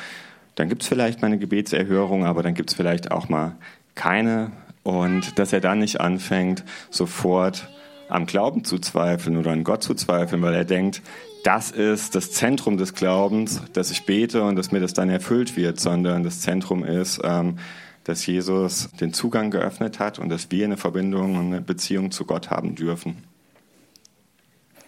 dann 0.56 0.68
gibt 0.68 0.82
es 0.82 0.88
vielleicht 0.88 1.22
mal 1.22 1.28
eine 1.28 1.38
Gebetserhörung, 1.38 2.26
aber 2.26 2.42
dann 2.42 2.54
gibt 2.54 2.70
es 2.70 2.76
vielleicht 2.76 3.12
auch 3.12 3.28
mal 3.28 3.54
keine 3.94 4.50
und 4.82 5.38
dass 5.38 5.52
er 5.52 5.60
dann 5.60 5.78
nicht 5.78 6.00
anfängt, 6.00 6.64
sofort 6.90 7.68
am 8.08 8.26
Glauben 8.26 8.64
zu 8.64 8.80
zweifeln 8.80 9.36
oder 9.36 9.52
an 9.52 9.62
Gott 9.62 9.84
zu 9.84 9.94
zweifeln, 9.94 10.42
weil 10.42 10.54
er 10.54 10.64
denkt, 10.64 11.00
das 11.44 11.70
ist 11.70 12.14
das 12.14 12.30
Zentrum 12.32 12.76
des 12.76 12.94
Glaubens, 12.94 13.62
dass 13.72 13.90
ich 13.90 14.06
bete 14.06 14.42
und 14.42 14.56
dass 14.56 14.72
mir 14.72 14.80
das 14.80 14.94
dann 14.94 15.10
erfüllt 15.10 15.56
wird, 15.56 15.80
sondern 15.80 16.22
das 16.22 16.40
Zentrum 16.40 16.84
ist, 16.84 17.20
ähm, 17.24 17.58
dass 18.04 18.26
Jesus 18.26 18.90
den 19.00 19.12
Zugang 19.12 19.50
geöffnet 19.50 19.98
hat 19.98 20.18
und 20.18 20.28
dass 20.28 20.50
wir 20.50 20.64
eine 20.64 20.76
Verbindung 20.76 21.36
und 21.36 21.46
eine 21.46 21.60
Beziehung 21.60 22.10
zu 22.10 22.24
Gott 22.24 22.50
haben 22.50 22.74
dürfen. 22.74 23.24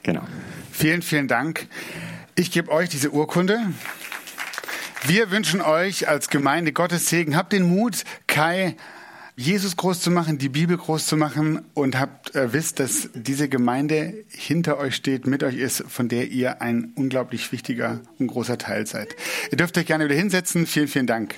Genau. 0.02 0.22
Vielen, 0.70 1.02
vielen 1.02 1.28
Dank. 1.28 1.66
Ich 2.34 2.50
gebe 2.50 2.70
euch 2.70 2.88
diese 2.88 3.10
Urkunde. 3.10 3.58
Wir 5.06 5.30
wünschen 5.30 5.60
euch 5.60 6.08
als 6.08 6.28
Gemeinde 6.28 6.72
Gottes 6.72 7.08
Segen. 7.08 7.36
Habt 7.36 7.52
den 7.52 7.62
Mut, 7.62 8.04
Kai 8.26 8.76
Jesus 9.36 9.76
groß 9.76 10.00
zu 10.00 10.12
machen, 10.12 10.38
die 10.38 10.48
Bibel 10.48 10.76
groß 10.76 11.08
zu 11.08 11.16
machen 11.16 11.64
und 11.74 11.98
habt 11.98 12.36
äh, 12.36 12.52
wisst, 12.52 12.78
dass 12.78 13.08
diese 13.14 13.48
Gemeinde 13.48 14.24
hinter 14.28 14.78
euch 14.78 14.94
steht, 14.94 15.26
mit 15.26 15.42
euch 15.42 15.56
ist, 15.56 15.82
von 15.88 16.08
der 16.08 16.28
ihr 16.28 16.62
ein 16.62 16.92
unglaublich 16.94 17.50
wichtiger 17.50 18.00
und 18.20 18.28
großer 18.28 18.58
Teil 18.58 18.86
seid. 18.86 19.16
Ihr 19.50 19.56
dürft 19.56 19.76
euch 19.76 19.86
gerne 19.86 20.04
wieder 20.04 20.14
hinsetzen. 20.14 20.66
Vielen, 20.66 20.86
vielen 20.86 21.08
Dank. 21.08 21.34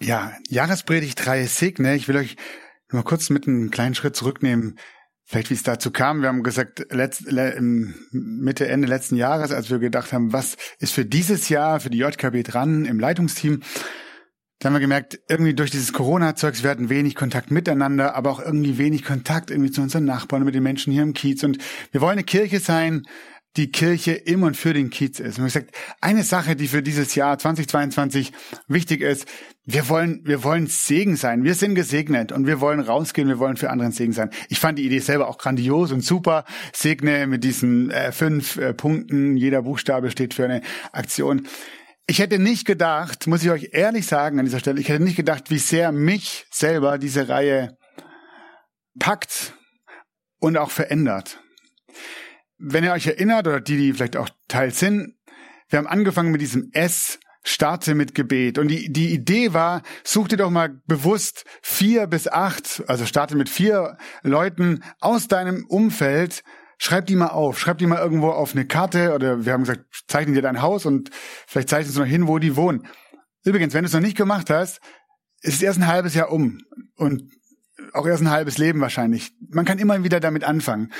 Ja, 0.00 0.36
Jahrespredigt 0.48 1.24
3 1.24 1.46
Segne. 1.46 1.94
Ich 1.94 2.08
will 2.08 2.16
euch 2.16 2.36
nur 2.90 3.04
kurz 3.04 3.30
mit 3.30 3.46
einem 3.46 3.70
kleinen 3.70 3.94
Schritt 3.94 4.16
zurücknehmen. 4.16 4.76
Vielleicht 5.28 5.50
wie 5.50 5.54
es 5.54 5.64
dazu 5.64 5.90
kam. 5.90 6.22
Wir 6.22 6.28
haben 6.28 6.44
gesagt, 6.44 6.86
letzt, 6.90 7.24
Mitte, 8.12 8.68
Ende 8.68 8.86
letzten 8.86 9.16
Jahres, 9.16 9.50
als 9.50 9.70
wir 9.70 9.80
gedacht 9.80 10.12
haben, 10.12 10.32
was 10.32 10.56
ist 10.78 10.92
für 10.92 11.04
dieses 11.04 11.48
Jahr 11.48 11.80
für 11.80 11.90
die 11.90 11.98
JKB 11.98 12.44
dran 12.44 12.84
im 12.84 13.00
Leitungsteam, 13.00 13.60
dann 14.60 14.70
haben 14.70 14.76
wir 14.76 14.80
gemerkt, 14.80 15.18
irgendwie 15.28 15.52
durch 15.52 15.70
dieses 15.70 15.92
Corona-Zeugs, 15.92 16.62
wir 16.62 16.70
hatten 16.70 16.88
wenig 16.88 17.14
Kontakt 17.14 17.50
miteinander, 17.50 18.14
aber 18.14 18.30
auch 18.30 18.40
irgendwie 18.40 18.78
wenig 18.78 19.04
Kontakt 19.04 19.50
irgendwie 19.50 19.70
zu 19.70 19.82
unseren 19.82 20.04
Nachbarn, 20.04 20.44
mit 20.44 20.54
den 20.54 20.62
Menschen 20.62 20.92
hier 20.92 21.02
im 21.02 21.12
Kiez. 21.12 21.42
Und 21.42 21.58
wir 21.90 22.00
wollen 22.00 22.12
eine 22.12 22.24
Kirche 22.24 22.60
sein, 22.60 23.02
die 23.56 23.70
Kirche 23.70 24.12
im 24.12 24.42
und 24.42 24.56
für 24.56 24.74
den 24.74 24.90
Kiez 24.90 25.18
ist. 25.18 25.38
Und 25.38 25.44
wir 25.44 25.46
gesagt, 25.46 25.70
eine 26.00 26.22
Sache, 26.22 26.56
die 26.56 26.68
für 26.68 26.82
dieses 26.82 27.14
Jahr 27.14 27.38
2022 27.38 28.32
wichtig 28.68 29.00
ist, 29.00 29.26
wir 29.64 29.88
wollen, 29.88 30.20
wir 30.24 30.44
wollen 30.44 30.66
Segen 30.66 31.16
sein. 31.16 31.42
Wir 31.42 31.54
sind 31.54 31.74
gesegnet 31.74 32.30
und 32.32 32.46
wir 32.46 32.60
wollen 32.60 32.80
rausgehen, 32.80 33.28
wir 33.28 33.38
wollen 33.38 33.56
für 33.56 33.70
anderen 33.70 33.92
Segen 33.92 34.12
sein. 34.12 34.30
Ich 34.48 34.60
fand 34.60 34.78
die 34.78 34.84
Idee 34.84 35.00
selber 35.00 35.28
auch 35.28 35.38
grandios 35.38 35.90
und 35.90 36.02
super. 36.02 36.44
Segne 36.72 37.26
mit 37.26 37.42
diesen 37.42 37.90
äh, 37.90 38.12
fünf 38.12 38.58
äh, 38.58 38.74
Punkten. 38.74 39.36
Jeder 39.36 39.62
Buchstabe 39.62 40.10
steht 40.10 40.34
für 40.34 40.44
eine 40.44 40.62
Aktion. 40.92 41.48
Ich 42.06 42.20
hätte 42.20 42.38
nicht 42.38 42.66
gedacht, 42.66 43.26
muss 43.26 43.42
ich 43.42 43.50
euch 43.50 43.70
ehrlich 43.72 44.06
sagen 44.06 44.38
an 44.38 44.44
dieser 44.44 44.60
Stelle, 44.60 44.80
ich 44.80 44.88
hätte 44.88 45.02
nicht 45.02 45.16
gedacht, 45.16 45.50
wie 45.50 45.58
sehr 45.58 45.90
mich 45.90 46.46
selber 46.52 46.98
diese 46.98 47.28
Reihe 47.28 47.76
packt 49.00 49.54
und 50.38 50.56
auch 50.56 50.70
verändert 50.70 51.40
wenn 52.58 52.84
ihr 52.84 52.92
euch 52.92 53.06
erinnert, 53.06 53.46
oder 53.46 53.60
die, 53.60 53.76
die 53.76 53.92
vielleicht 53.92 54.16
auch 54.16 54.28
Teil 54.48 54.72
sind, 54.72 55.14
wir 55.68 55.78
haben 55.78 55.86
angefangen 55.86 56.30
mit 56.30 56.40
diesem 56.40 56.70
S, 56.72 57.18
starte 57.42 57.94
mit 57.94 58.14
Gebet. 58.14 58.58
Und 58.58 58.68
die, 58.68 58.92
die 58.92 59.12
Idee 59.12 59.52
war, 59.52 59.82
such 60.04 60.28
dir 60.28 60.36
doch 60.36 60.50
mal 60.50 60.80
bewusst 60.86 61.44
vier 61.62 62.06
bis 62.06 62.28
acht, 62.28 62.82
also 62.88 63.06
starte 63.06 63.36
mit 63.36 63.48
vier 63.48 63.96
Leuten 64.22 64.82
aus 65.00 65.28
deinem 65.28 65.64
Umfeld, 65.68 66.42
schreib 66.78 67.06
die 67.06 67.16
mal 67.16 67.28
auf, 67.28 67.58
schreib 67.58 67.78
die 67.78 67.86
mal 67.86 67.98
irgendwo 67.98 68.30
auf 68.30 68.52
eine 68.52 68.66
Karte 68.66 69.14
oder 69.14 69.44
wir 69.44 69.52
haben 69.52 69.62
gesagt, 69.62 69.84
zeichne 70.08 70.34
dir 70.34 70.42
dein 70.42 70.60
Haus 70.60 70.86
und 70.86 71.10
vielleicht 71.46 71.68
zeichnest 71.68 71.96
du 71.96 72.00
noch 72.00 72.06
hin, 72.06 72.26
wo 72.26 72.38
die 72.38 72.56
wohnen. 72.56 72.86
Übrigens, 73.44 73.74
wenn 73.74 73.82
du 73.82 73.86
es 73.86 73.94
noch 73.94 74.00
nicht 74.00 74.16
gemacht 74.16 74.50
hast, 74.50 74.80
ist 75.40 75.54
es 75.54 75.62
erst 75.62 75.78
ein 75.78 75.86
halbes 75.86 76.14
Jahr 76.14 76.32
um 76.32 76.58
und 76.96 77.30
auch 77.92 78.06
erst 78.06 78.22
ein 78.22 78.30
halbes 78.30 78.58
Leben 78.58 78.80
wahrscheinlich. 78.80 79.32
Man 79.50 79.64
kann 79.64 79.78
immer 79.78 80.02
wieder 80.02 80.18
damit 80.18 80.44
anfangen. 80.44 80.92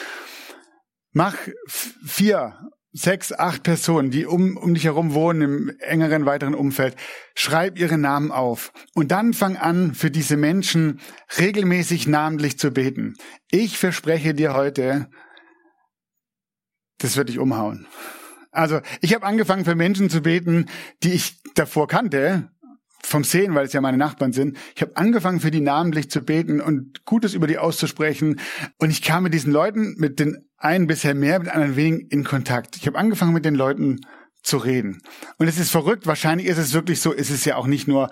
Mach 1.19 1.35
vier, 1.67 2.59
sechs, 2.93 3.33
acht 3.33 3.63
Personen, 3.63 4.11
die 4.11 4.27
um, 4.27 4.59
um 4.59 4.75
dich 4.75 4.85
herum 4.85 5.15
wohnen 5.15 5.41
im 5.41 5.79
engeren, 5.79 6.27
weiteren 6.27 6.55
Umfeld. 6.55 6.95
Schreib 7.35 7.79
ihre 7.79 7.97
Namen 7.97 8.31
auf. 8.31 8.71
Und 8.93 9.13
dann 9.13 9.33
fang 9.33 9.57
an, 9.57 9.95
für 9.95 10.11
diese 10.11 10.37
Menschen 10.37 11.01
regelmäßig 11.39 12.07
namentlich 12.07 12.59
zu 12.59 12.71
beten. 12.71 13.15
Ich 13.51 13.79
verspreche 13.79 14.35
dir 14.35 14.53
heute, 14.53 15.09
das 16.99 17.17
wird 17.17 17.31
dich 17.31 17.39
umhauen. 17.39 17.87
Also 18.51 18.83
ich 19.01 19.15
habe 19.15 19.25
angefangen 19.25 19.65
für 19.65 19.75
Menschen 19.75 20.11
zu 20.11 20.21
beten, 20.21 20.67
die 21.03 21.15
ich 21.15 21.43
davor 21.55 21.89
kannte, 21.89 22.51
vom 23.07 23.25
Sehen, 23.25 23.55
weil 23.55 23.67
es 23.67 23.73
ja 23.73 23.81
meine 23.81 23.97
Nachbarn 23.97 24.33
sind. 24.33 24.59
Ich 24.75 24.83
habe 24.83 24.97
angefangen, 24.97 25.41
für 25.41 25.51
die 25.51 25.61
namentlich 25.61 26.11
zu 26.11 26.23
beten 26.23 26.61
und 26.61 27.05
Gutes 27.05 27.35
über 27.35 27.47
die 27.47 27.59
auszusprechen. 27.59 28.41
Und 28.79 28.91
ich 28.91 29.01
kam 29.01 29.23
mit 29.23 29.33
diesen 29.33 29.53
Leuten, 29.53 29.95
mit 29.99 30.19
den 30.19 30.49
einen 30.59 30.87
bisher 30.87 31.15
mehr, 31.15 31.39
mit 31.39 31.49
anderen 31.49 31.77
wenigen 31.77 32.09
in 32.09 32.25
Kontakt. 32.25 32.77
Ich 32.77 32.87
habe 32.87 32.99
angefangen, 32.99 33.33
mit 33.33 33.45
den 33.45 33.55
Leuten 33.55 34.01
zu 34.43 34.57
reden. 34.57 35.03
Und 35.39 35.47
es 35.47 35.59
ist 35.59 35.71
verrückt, 35.71 36.07
wahrscheinlich 36.07 36.49
ist 36.49 36.59
es 36.59 36.73
wirklich 36.73 37.01
so, 37.01 37.13
ist 37.13 37.31
es 37.31 37.45
ja 37.45 37.57
auch 37.57 37.67
nicht 37.67 37.87
nur, 37.87 38.11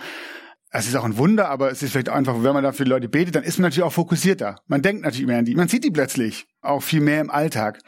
es 0.71 0.87
ist 0.87 0.97
auch 0.97 1.05
ein 1.05 1.17
Wunder, 1.17 1.49
aber 1.49 1.71
es 1.71 1.83
ist 1.83 1.93
vielleicht 1.93 2.09
einfach, 2.09 2.43
wenn 2.43 2.55
man 2.55 2.65
dafür 2.65 2.87
Leute 2.87 3.09
betet, 3.09 3.35
dann 3.35 3.45
ist 3.45 3.59
man 3.59 3.65
natürlich 3.65 3.85
auch 3.85 3.93
fokussierter. 3.93 4.61
Man 4.67 4.83
denkt 4.83 5.03
natürlich 5.03 5.27
mehr 5.27 5.39
an 5.39 5.45
die, 5.45 5.55
man 5.55 5.69
sieht 5.69 5.85
die 5.85 5.91
plötzlich 5.91 6.47
auch 6.63 6.83
viel 6.83 7.01
mehr 7.01 7.21
im 7.21 7.31
Alltag. 7.31 7.81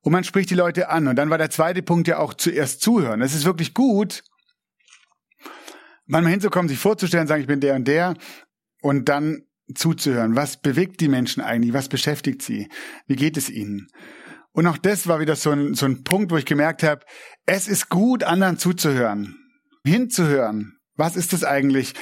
Und 0.00 0.12
man 0.12 0.24
spricht 0.24 0.50
die 0.50 0.54
Leute 0.54 0.90
an. 0.90 1.08
Und 1.08 1.16
dann 1.16 1.30
war 1.30 1.38
der 1.38 1.50
zweite 1.50 1.82
Punkt 1.82 2.08
ja 2.08 2.18
auch 2.18 2.34
zuerst 2.34 2.82
zuhören. 2.82 3.22
Es 3.22 3.34
ist 3.34 3.46
wirklich 3.46 3.72
gut, 3.72 4.22
manchmal 6.06 6.32
hinzukommen, 6.32 6.68
sich 6.68 6.78
vorzustellen, 6.78 7.26
sagen, 7.26 7.42
ich 7.42 7.46
bin 7.46 7.60
der 7.60 7.74
und 7.74 7.86
der, 7.86 8.14
und 8.82 9.08
dann 9.08 9.42
zuzuhören. 9.74 10.36
Was 10.36 10.60
bewegt 10.60 11.00
die 11.00 11.08
Menschen 11.08 11.42
eigentlich? 11.42 11.72
Was 11.72 11.88
beschäftigt 11.88 12.42
sie? 12.42 12.68
Wie 13.06 13.16
geht 13.16 13.36
es 13.36 13.48
ihnen? 13.48 13.88
Und 14.52 14.66
auch 14.66 14.78
das 14.78 15.08
war 15.08 15.20
wieder 15.20 15.36
so 15.36 15.50
ein, 15.50 15.74
so 15.74 15.86
ein 15.86 16.04
Punkt, 16.04 16.30
wo 16.30 16.36
ich 16.36 16.44
gemerkt 16.44 16.82
habe, 16.82 17.04
es 17.46 17.66
ist 17.66 17.88
gut, 17.88 18.22
anderen 18.22 18.58
zuzuhören, 18.58 19.36
hinzuhören. 19.84 20.78
Was 20.96 21.16
ist 21.16 21.32
das 21.32 21.42
eigentlich, 21.42 21.94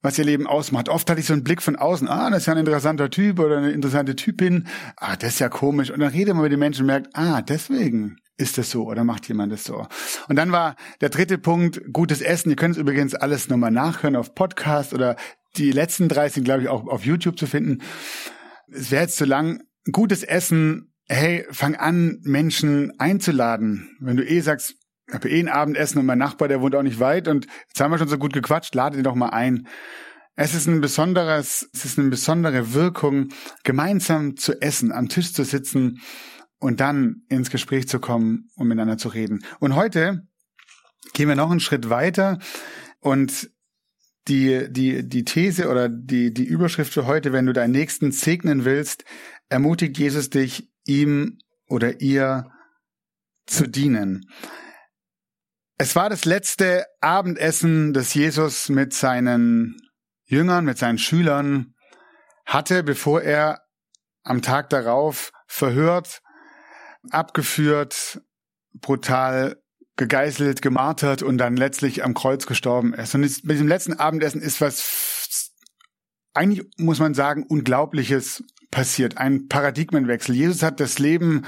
was 0.00 0.16
ihr 0.16 0.24
Leben 0.24 0.46
ausmacht? 0.46 0.88
Oft 0.88 1.10
hatte 1.10 1.20
ich 1.20 1.26
so 1.26 1.34
einen 1.34 1.44
Blick 1.44 1.60
von 1.60 1.76
außen, 1.76 2.08
ah, 2.08 2.30
das 2.30 2.42
ist 2.42 2.46
ja 2.46 2.54
ein 2.54 2.60
interessanter 2.60 3.10
Typ 3.10 3.38
oder 3.40 3.58
eine 3.58 3.72
interessante 3.72 4.16
Typin, 4.16 4.66
ah, 4.96 5.16
das 5.16 5.34
ist 5.34 5.38
ja 5.40 5.50
komisch. 5.50 5.90
Und 5.90 6.00
dann 6.00 6.12
redet 6.12 6.34
man 6.34 6.44
mit 6.44 6.52
den 6.52 6.60
Menschen 6.60 6.82
und 6.82 6.86
merkt, 6.86 7.08
ah, 7.14 7.42
deswegen 7.42 8.16
ist 8.36 8.58
das 8.58 8.70
so 8.70 8.86
oder 8.86 9.04
macht 9.04 9.28
jemand 9.28 9.52
das 9.52 9.64
so. 9.64 9.86
Und 10.28 10.36
dann 10.36 10.52
war 10.52 10.76
der 11.00 11.08
dritte 11.08 11.38
Punkt, 11.38 11.80
gutes 11.92 12.20
Essen. 12.20 12.50
Ihr 12.50 12.56
könnt 12.56 12.76
es 12.76 12.80
übrigens 12.80 13.14
alles 13.14 13.48
nochmal 13.48 13.70
nachhören 13.70 14.16
auf 14.16 14.34
Podcast 14.34 14.92
oder 14.92 15.16
die 15.56 15.72
letzten 15.72 16.08
drei 16.08 16.28
sind, 16.28 16.44
glaube 16.44 16.62
ich, 16.62 16.68
auch 16.68 16.86
auf 16.86 17.04
YouTube 17.04 17.38
zu 17.38 17.46
finden. 17.46 17.82
Es 18.70 18.90
wäre 18.90 19.02
jetzt 19.02 19.16
zu 19.16 19.24
lang. 19.24 19.62
Gutes 19.90 20.22
Essen 20.22 20.92
hey, 21.08 21.46
fang 21.50 21.76
an, 21.76 22.18
Menschen 22.22 22.92
einzuladen. 22.98 23.96
Wenn 24.00 24.16
du 24.16 24.26
eh 24.26 24.40
sagst, 24.40 24.74
ich 25.08 25.14
habe 25.14 25.28
eh 25.28 25.40
ein 25.40 25.48
Abendessen 25.48 25.98
und 25.98 26.06
mein 26.06 26.18
Nachbar, 26.18 26.48
der 26.48 26.60
wohnt 26.60 26.74
auch 26.74 26.82
nicht 26.82 26.98
weit 26.98 27.28
und 27.28 27.46
jetzt 27.68 27.80
haben 27.80 27.92
wir 27.92 27.98
schon 27.98 28.08
so 28.08 28.18
gut 28.18 28.32
gequatscht, 28.32 28.74
lade 28.74 28.96
ihn 28.96 29.04
doch 29.04 29.14
mal 29.14 29.28
ein. 29.28 29.68
Es 30.34 30.54
ist 30.54 30.66
ein 30.66 30.80
besonderes, 30.80 31.68
es 31.72 31.84
ist 31.84 31.98
eine 31.98 32.10
besondere 32.10 32.74
Wirkung, 32.74 33.28
gemeinsam 33.64 34.36
zu 34.36 34.60
essen, 34.60 34.92
am 34.92 35.08
Tisch 35.08 35.32
zu 35.32 35.44
sitzen 35.44 36.00
und 36.58 36.80
dann 36.80 37.22
ins 37.28 37.50
Gespräch 37.50 37.88
zu 37.88 37.98
kommen 38.00 38.50
und 38.56 38.68
miteinander 38.68 38.98
zu 38.98 39.08
reden. 39.08 39.44
Und 39.60 39.74
heute 39.74 40.26
gehen 41.12 41.28
wir 41.28 41.36
noch 41.36 41.50
einen 41.50 41.60
Schritt 41.60 41.90
weiter 41.90 42.38
und 43.00 43.50
die, 44.28 44.66
die, 44.70 45.08
die 45.08 45.24
These 45.24 45.68
oder 45.68 45.88
die, 45.88 46.32
die 46.34 46.44
Überschrift 46.44 46.92
für 46.92 47.06
heute, 47.06 47.32
wenn 47.32 47.46
du 47.46 47.52
deinen 47.52 47.72
Nächsten 47.72 48.10
segnen 48.10 48.64
willst, 48.64 49.04
ermutigt 49.48 49.98
Jesus 49.98 50.30
dich, 50.30 50.68
ihm 50.84 51.38
oder 51.68 52.00
ihr 52.00 52.50
zu 53.46 53.68
dienen. 53.68 54.28
Es 55.78 55.94
war 55.94 56.10
das 56.10 56.24
letzte 56.24 56.86
Abendessen, 57.00 57.92
das 57.92 58.14
Jesus 58.14 58.68
mit 58.68 58.94
seinen 58.94 59.76
Jüngern, 60.24 60.64
mit 60.64 60.78
seinen 60.78 60.98
Schülern 60.98 61.74
hatte, 62.46 62.82
bevor 62.82 63.22
er 63.22 63.62
am 64.22 64.42
Tag 64.42 64.70
darauf 64.70 65.32
verhört, 65.46 66.22
abgeführt, 67.12 68.20
brutal 68.74 69.56
gegeißelt, 69.96 70.60
gemartert 70.60 71.22
und 71.22 71.38
dann 71.38 71.56
letztlich 71.56 72.04
am 72.04 72.14
Kreuz 72.14 72.46
gestorben 72.46 72.92
ist. 72.94 73.14
Und 73.14 73.22
mit 73.22 73.50
diesem 73.50 73.68
letzten 73.68 73.94
Abendessen 73.94 74.42
ist 74.42 74.60
was, 74.60 75.52
eigentlich 76.34 76.66
muss 76.76 76.98
man 76.98 77.14
sagen, 77.14 77.44
Unglaubliches 77.44 78.44
passiert, 78.70 79.16
ein 79.16 79.48
Paradigmenwechsel. 79.48 80.34
Jesus 80.34 80.62
hat 80.62 80.80
das 80.80 80.98
Leben, 80.98 81.46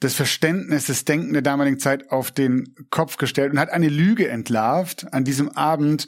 das 0.00 0.14
Verständnis, 0.14 0.86
das 0.86 1.04
Denken 1.04 1.32
der 1.32 1.42
damaligen 1.42 1.78
Zeit 1.78 2.10
auf 2.10 2.30
den 2.30 2.74
Kopf 2.90 3.16
gestellt 3.16 3.52
und 3.52 3.58
hat 3.58 3.70
eine 3.70 3.88
Lüge 3.88 4.28
entlarvt 4.28 5.12
an 5.12 5.24
diesem 5.24 5.50
Abend, 5.50 6.06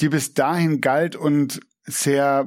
die 0.00 0.08
bis 0.08 0.34
dahin 0.34 0.80
galt 0.80 1.16
und 1.16 1.60
sehr 1.84 2.46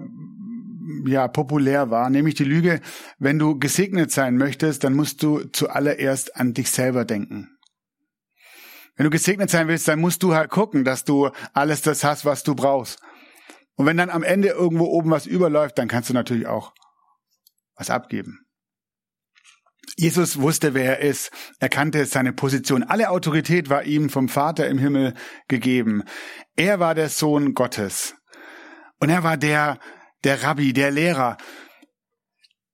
ja, 1.06 1.28
populär 1.28 1.90
war, 1.90 2.10
nämlich 2.10 2.36
die 2.36 2.44
Lüge, 2.44 2.82
wenn 3.20 3.40
du 3.40 3.58
gesegnet 3.58 4.12
sein 4.12 4.38
möchtest, 4.38 4.84
dann 4.84 4.94
musst 4.94 5.24
du 5.24 5.44
zuallererst 5.46 6.36
an 6.36 6.54
dich 6.54 6.72
selber 6.72 7.06
denken. 7.06 7.50
Wenn 8.96 9.06
du 9.06 9.10
gesegnet 9.10 9.50
sein 9.50 9.68
willst, 9.68 9.88
dann 9.88 10.00
musst 10.00 10.22
du 10.24 10.36
halt 10.36 10.50
gucken, 10.50 10.84
dass 10.84 11.04
du 11.04 11.30
alles 11.54 11.82
das 11.82 12.04
hast, 12.04 12.26
was 12.26 12.44
du 12.44 12.56
brauchst. 12.56 13.00
Und 13.76 13.86
wenn 13.86 13.98
dann 13.98 14.10
am 14.10 14.24
Ende 14.24 14.50
irgendwo 14.50 14.86
oben 14.86 15.10
was 15.10 15.26
überläuft, 15.26 15.78
dann 15.78 15.88
kannst 15.88 16.10
du 16.10 16.14
natürlich 16.14 16.46
auch 16.46 16.74
was 17.76 17.90
abgeben. 17.90 18.40
Jesus 19.96 20.40
wusste, 20.40 20.74
wer 20.74 21.00
er 21.00 21.10
ist. 21.10 21.32
Er 21.60 21.70
kannte 21.70 22.06
seine 22.06 22.34
Position. 22.34 22.84
Alle 22.84 23.10
Autorität 23.10 23.70
war 23.70 23.84
ihm 23.84 24.10
vom 24.10 24.30
Vater 24.30 24.68
im 24.68 24.78
Himmel 24.78 25.14
gegeben. 25.48 26.04
Er 26.56 26.80
war 26.80 26.96
der 26.96 27.10
Sohn 27.10 27.54
Gottes. 27.54 28.16
Und 29.00 29.10
er 29.10 29.24
war 29.24 29.38
der, 29.38 29.80
der 30.24 30.44
Rabbi, 30.44 30.74
der 30.74 30.92
Lehrer, 30.92 31.38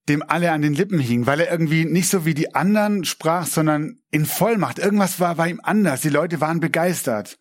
dem 0.07 0.23
alle 0.27 0.51
an 0.51 0.62
den 0.62 0.73
Lippen 0.73 0.99
hingen, 0.99 1.27
weil 1.27 1.39
er 1.39 1.51
irgendwie 1.51 1.85
nicht 1.85 2.09
so 2.09 2.25
wie 2.25 2.33
die 2.33 2.55
anderen 2.55 3.05
sprach, 3.05 3.45
sondern 3.45 3.99
in 4.12 4.25
Vollmacht. 4.25 4.79
Irgendwas 4.79 5.19
war 5.19 5.35
bei 5.35 5.49
ihm 5.49 5.62
anders. 5.63 6.01
Die 6.01 6.09
Leute 6.09 6.41
waren 6.41 6.59
begeistert. 6.59 7.38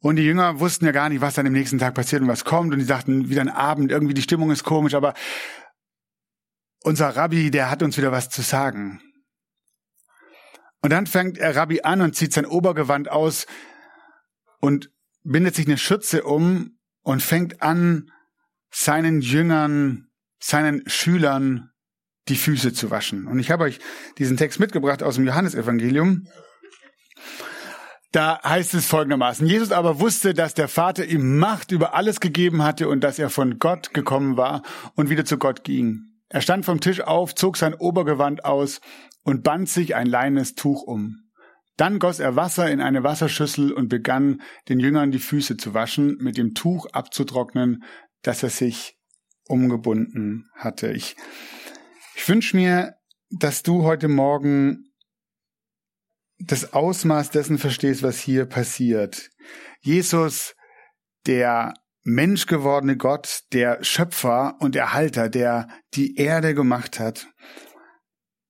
Und 0.00 0.16
die 0.16 0.24
Jünger 0.24 0.60
wussten 0.60 0.86
ja 0.86 0.92
gar 0.92 1.08
nicht, 1.08 1.20
was 1.20 1.34
dann 1.34 1.46
im 1.46 1.52
nächsten 1.52 1.78
Tag 1.78 1.94
passiert 1.94 2.22
und 2.22 2.28
was 2.28 2.44
kommt. 2.44 2.72
Und 2.72 2.78
die 2.78 2.84
sagten, 2.84 3.28
wieder 3.28 3.42
ein 3.42 3.50
Abend, 3.50 3.92
irgendwie 3.92 4.14
die 4.14 4.22
Stimmung 4.22 4.50
ist 4.50 4.64
komisch, 4.64 4.94
aber 4.94 5.14
unser 6.82 7.08
Rabbi, 7.10 7.50
der 7.50 7.70
hat 7.70 7.82
uns 7.82 7.98
wieder 7.98 8.10
was 8.10 8.30
zu 8.30 8.42
sagen. 8.42 9.00
Und 10.82 10.90
dann 10.90 11.06
fängt 11.06 11.36
der 11.36 11.54
Rabbi 11.54 11.82
an 11.82 12.00
und 12.00 12.16
zieht 12.16 12.32
sein 12.32 12.46
Obergewand 12.46 13.10
aus 13.10 13.46
und 14.60 14.90
bindet 15.22 15.54
sich 15.54 15.66
eine 15.66 15.76
Schürze 15.76 16.24
um 16.24 16.78
und 17.02 17.22
fängt 17.22 17.62
an, 17.62 18.10
seinen 18.70 19.20
Jüngern, 19.20 20.08
seinen 20.38 20.82
Schülern 20.88 21.70
die 22.28 22.36
Füße 22.36 22.72
zu 22.72 22.90
waschen. 22.90 23.26
Und 23.26 23.38
ich 23.38 23.50
habe 23.50 23.64
euch 23.64 23.80
diesen 24.18 24.36
Text 24.36 24.60
mitgebracht 24.60 25.02
aus 25.02 25.16
dem 25.16 25.26
Johannesevangelium. 25.26 26.26
Da 28.12 28.40
heißt 28.42 28.74
es 28.74 28.86
folgendermaßen, 28.86 29.46
Jesus 29.46 29.70
aber 29.70 30.00
wusste, 30.00 30.34
dass 30.34 30.54
der 30.54 30.66
Vater 30.66 31.04
ihm 31.04 31.38
Macht 31.38 31.70
über 31.70 31.94
alles 31.94 32.18
gegeben 32.18 32.62
hatte 32.62 32.88
und 32.88 33.02
dass 33.04 33.20
er 33.20 33.30
von 33.30 33.58
Gott 33.58 33.94
gekommen 33.94 34.36
war 34.36 34.62
und 34.96 35.10
wieder 35.10 35.24
zu 35.24 35.38
Gott 35.38 35.62
ging. 35.62 36.06
Er 36.28 36.40
stand 36.40 36.64
vom 36.64 36.80
Tisch 36.80 37.00
auf, 37.00 37.34
zog 37.34 37.56
sein 37.56 37.74
Obergewand 37.74 38.44
aus 38.44 38.80
und 39.22 39.44
band 39.44 39.68
sich 39.68 39.94
ein 39.94 40.06
leines 40.06 40.54
Tuch 40.54 40.82
um. 40.82 41.30
Dann 41.76 41.98
goss 41.98 42.20
er 42.20 42.36
Wasser 42.36 42.70
in 42.70 42.80
eine 42.80 43.04
Wasserschüssel 43.04 43.72
und 43.72 43.88
begann 43.88 44.42
den 44.68 44.80
Jüngern 44.80 45.12
die 45.12 45.18
Füße 45.18 45.56
zu 45.56 45.72
waschen, 45.72 46.16
mit 46.20 46.36
dem 46.36 46.54
Tuch 46.54 46.86
abzutrocknen, 46.92 47.84
das 48.22 48.42
er 48.42 48.50
sich 48.50 48.98
umgebunden 49.46 50.48
hatte. 50.54 50.92
Ich, 50.92 51.16
ich 52.14 52.28
wünsche 52.28 52.56
mir, 52.56 52.94
dass 53.30 53.62
du 53.62 53.82
heute 53.82 54.08
Morgen 54.08 54.90
das 56.38 56.72
Ausmaß 56.72 57.30
dessen 57.30 57.58
verstehst, 57.58 58.02
was 58.02 58.18
hier 58.18 58.46
passiert. 58.46 59.30
Jesus, 59.80 60.54
der 61.26 61.74
menschgewordene 62.02 62.96
Gott, 62.96 63.44
der 63.52 63.84
Schöpfer 63.84 64.56
und 64.60 64.74
Erhalter, 64.74 65.28
der 65.28 65.68
die 65.94 66.16
Erde 66.16 66.54
gemacht 66.54 66.98
hat. 66.98 67.28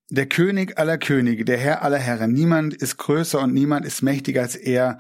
Der 0.09 0.27
König 0.27 0.79
aller 0.79 0.99
Könige, 0.99 1.45
der 1.45 1.59
Herr 1.59 1.83
aller 1.83 1.99
Herren. 1.99 2.33
Niemand 2.33 2.75
ist 2.75 2.97
größer 2.97 3.41
und 3.41 3.53
niemand 3.53 3.87
ist 3.87 4.03
mächtiger 4.03 4.43
als 4.43 4.57
er. 4.57 4.99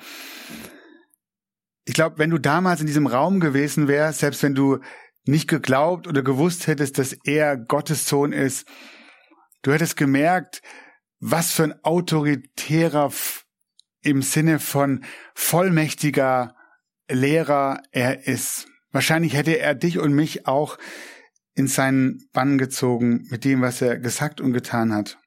Ich 1.90 1.94
glaube, 1.94 2.18
wenn 2.18 2.31
du 2.31 2.38
damals 2.38 2.81
in 2.81 2.87
diesem 2.87 3.09
Raum 3.09 3.40
gewesen 3.40 3.88
wärst, 3.88 4.20
selbst 4.20 4.44
wenn 4.44 4.55
du 4.55 4.79
nicht 5.24 5.48
geglaubt 5.48 6.07
oder 6.07 6.22
gewusst 6.22 6.68
hättest, 6.68 6.98
dass 6.98 7.12
er 7.24 7.57
Gottes 7.57 8.07
Sohn 8.07 8.33
ist, 8.33 8.64
du 9.62 9.72
hättest 9.72 9.96
gemerkt, 9.96 10.62
was 11.18 11.50
für 11.50 11.64
ein 11.64 11.74
autoritärer 11.83 13.12
im 14.03 14.22
Sinne 14.22 14.61
von 14.61 15.03
vollmächtiger 15.35 16.55
Lehrer 17.11 17.83
er 17.90 18.24
ist. 18.24 18.68
Wahrscheinlich 18.92 19.35
hätte 19.35 19.59
er 19.59 19.74
dich 19.74 19.98
und 19.98 20.12
mich 20.12 20.46
auch 20.46 20.79
in 21.57 21.66
seinen 21.66 22.20
Bann 22.33 22.57
gezogen 22.57 23.26
mit 23.31 23.44
dem, 23.44 23.62
was 23.62 23.83
er 23.83 23.98
gesagt 23.98 24.40
und 24.40 24.53
getan 24.53 24.94
hat. 24.94 25.18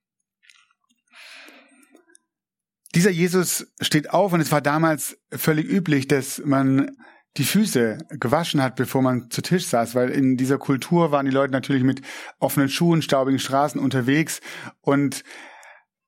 Dieser 2.96 3.10
Jesus 3.10 3.68
steht 3.82 4.12
auf 4.12 4.34
und 4.34 4.42
es 4.42 4.52
war 4.52 4.62
damals 4.62 5.18
völlig 5.32 5.68
üblich, 5.68 6.08
dass 6.08 6.42
man 6.46 6.96
die 7.38 7.44
Füße 7.44 7.98
gewaschen 8.12 8.62
hat, 8.62 8.76
bevor 8.76 9.02
man 9.02 9.32
zu 9.32 9.42
Tisch 9.42 9.66
saß, 9.66 9.96
weil 9.96 10.12
in 10.12 10.38
dieser 10.38 10.60
Kultur 10.60 11.12
waren 11.12 11.26
die 11.26 11.32
Leute 11.32 11.52
natürlich 11.52 11.84
mit 11.84 12.02
offenen 12.40 12.70
Schuhen, 12.70 13.02
staubigen 13.02 13.40
Straßen 13.40 13.82
unterwegs 13.82 14.40
und 14.82 15.24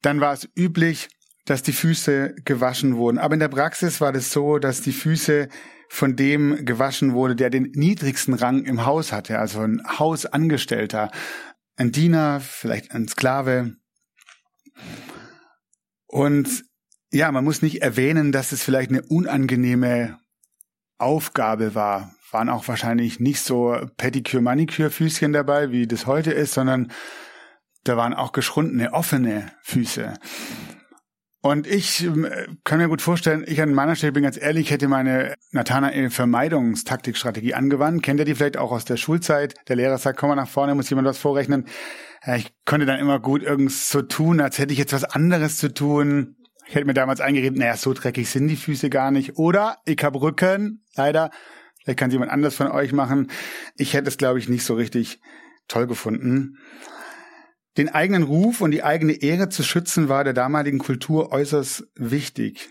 dann 0.03 0.21
war 0.21 0.33
es 0.33 0.47
üblich, 0.55 1.09
dass 1.45 1.63
die 1.63 1.73
Füße 1.73 2.35
gewaschen 2.45 2.97
wurden. 2.97 3.17
Aber 3.17 3.33
in 3.33 3.39
der 3.39 3.47
Praxis 3.47 4.01
war 4.01 4.11
das 4.11 4.31
so, 4.31 4.59
dass 4.59 4.81
die 4.81 4.91
Füße 4.91 5.49
von 5.89 6.15
dem 6.15 6.65
gewaschen 6.65 7.13
wurde, 7.13 7.35
der 7.35 7.49
den 7.49 7.71
niedrigsten 7.73 8.35
Rang 8.35 8.65
im 8.65 8.85
Haus 8.85 9.11
hatte, 9.11 9.39
also 9.39 9.61
ein 9.61 9.81
Hausangestellter, 9.87 11.11
ein 11.75 11.91
Diener, 11.91 12.39
vielleicht 12.39 12.91
ein 12.91 13.07
Sklave. 13.07 13.75
Und 16.07 16.63
ja, 17.11 17.31
man 17.31 17.43
muss 17.43 17.61
nicht 17.61 17.81
erwähnen, 17.81 18.31
dass 18.31 18.51
es 18.51 18.63
vielleicht 18.63 18.89
eine 18.89 19.03
unangenehme 19.03 20.19
Aufgabe 20.97 21.75
war. 21.75 22.13
Waren 22.31 22.49
auch 22.49 22.67
wahrscheinlich 22.67 23.19
nicht 23.19 23.41
so 23.41 23.77
Pediküre-Maniküre-Füßchen 23.97 25.31
dabei, 25.31 25.71
wie 25.71 25.87
das 25.87 26.05
heute 26.05 26.31
ist, 26.31 26.53
sondern 26.53 26.91
da 27.83 27.97
waren 27.97 28.13
auch 28.13 28.31
geschrundene, 28.31 28.93
offene 28.93 29.51
Füße. 29.61 30.13
Und 31.45 31.67
ich 31.67 32.03
äh, 32.03 32.47
kann 32.63 32.79
mir 32.79 32.87
gut 32.87 33.03
vorstellen, 33.03 33.43
ich 33.45 33.61
an 33.61 33.75
meiner 33.75 33.95
Stelle 33.95 34.13
bin 34.13 34.23
ganz 34.23 34.35
ehrlich, 34.35 34.71
hätte 34.71 34.87
meine 34.87 35.35
Nathanael-Vermeidungstaktikstrategie 35.51 37.53
angewandt. 37.53 38.01
Kennt 38.01 38.19
ihr 38.19 38.25
die 38.25 38.33
vielleicht 38.33 38.57
auch 38.57 38.71
aus 38.71 38.83
der 38.83 38.97
Schulzeit? 38.97 39.53
Der 39.67 39.75
Lehrer 39.75 39.99
sagt, 39.99 40.17
komm 40.17 40.29
mal 40.29 40.35
nach 40.35 40.49
vorne, 40.49 40.73
muss 40.73 40.89
jemand 40.89 41.07
was 41.07 41.19
vorrechnen. 41.19 41.65
Ich 42.35 42.51
konnte 42.65 42.87
dann 42.87 42.99
immer 42.99 43.19
gut 43.19 43.43
irgendwas 43.43 43.89
so 43.89 44.01
tun, 44.01 44.41
als 44.41 44.57
hätte 44.57 44.73
ich 44.73 44.79
jetzt 44.79 44.93
was 44.93 45.03
anderes 45.03 45.57
zu 45.57 45.71
tun. 45.71 46.35
Ich 46.67 46.75
hätte 46.75 46.85
mir 46.85 46.93
damals 46.93 47.21
eingeredet, 47.21 47.57
naja, 47.57 47.77
so 47.77 47.93
dreckig 47.93 48.29
sind 48.29 48.47
die 48.47 48.55
Füße 48.55 48.89
gar 48.89 49.11
nicht. 49.11 49.37
Oder 49.37 49.77
ich 49.85 50.03
habe 50.03 50.21
Rücken, 50.21 50.83
leider. 50.95 51.31
Vielleicht 51.83 51.99
kann 51.99 52.09
es 52.09 52.13
jemand 52.13 52.31
anders 52.31 52.55
von 52.55 52.67
euch 52.67 52.91
machen. 52.91 53.29
Ich 53.75 53.93
hätte 53.93 54.07
es, 54.07 54.17
glaube 54.17 54.39
ich, 54.39 54.49
nicht 54.49 54.65
so 54.65 54.73
richtig 54.73 55.19
toll 55.67 55.85
gefunden. 55.85 56.57
Den 57.77 57.89
eigenen 57.89 58.23
Ruf 58.23 58.61
und 58.61 58.71
die 58.71 58.83
eigene 58.83 59.13
Ehre 59.13 59.49
zu 59.49 59.61
schützen 59.61 60.09
war 60.09 60.23
der 60.23 60.33
damaligen 60.33 60.79
Kultur 60.79 61.31
äußerst 61.31 61.83
wichtig. 61.95 62.69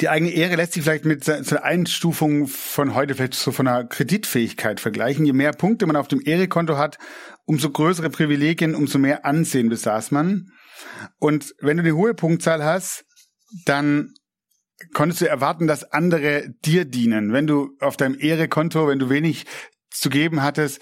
Die 0.00 0.08
eigene 0.08 0.30
Ehre 0.30 0.54
lässt 0.54 0.74
sich 0.74 0.84
vielleicht 0.84 1.04
mit 1.04 1.24
zur 1.24 1.64
Einstufung 1.64 2.46
von 2.46 2.94
heute 2.94 3.16
vielleicht 3.16 3.34
so 3.34 3.50
von 3.50 3.66
einer 3.66 3.84
Kreditfähigkeit 3.84 4.78
vergleichen. 4.78 5.26
Je 5.26 5.32
mehr 5.32 5.52
Punkte 5.52 5.86
man 5.86 5.96
auf 5.96 6.06
dem 6.06 6.22
Ehrekonto 6.24 6.78
hat, 6.78 6.98
umso 7.44 7.70
größere 7.70 8.08
Privilegien, 8.08 8.76
umso 8.76 8.98
mehr 8.98 9.26
Ansehen 9.26 9.68
besaß 9.68 10.12
man. 10.12 10.52
Und 11.18 11.54
wenn 11.60 11.76
du 11.76 11.82
die 11.82 11.92
hohe 11.92 12.14
Punktzahl 12.14 12.64
hast, 12.64 13.04
dann 13.64 14.14
konntest 14.94 15.20
du 15.20 15.28
erwarten, 15.28 15.66
dass 15.66 15.84
andere 15.84 16.48
dir 16.64 16.84
dienen. 16.84 17.32
Wenn 17.32 17.46
du 17.46 17.76
auf 17.80 17.96
deinem 17.96 18.18
Ehrekonto, 18.18 18.88
wenn 18.88 18.98
du 18.98 19.10
wenig 19.10 19.46
zu 19.90 20.10
geben 20.10 20.42
hattest, 20.42 20.80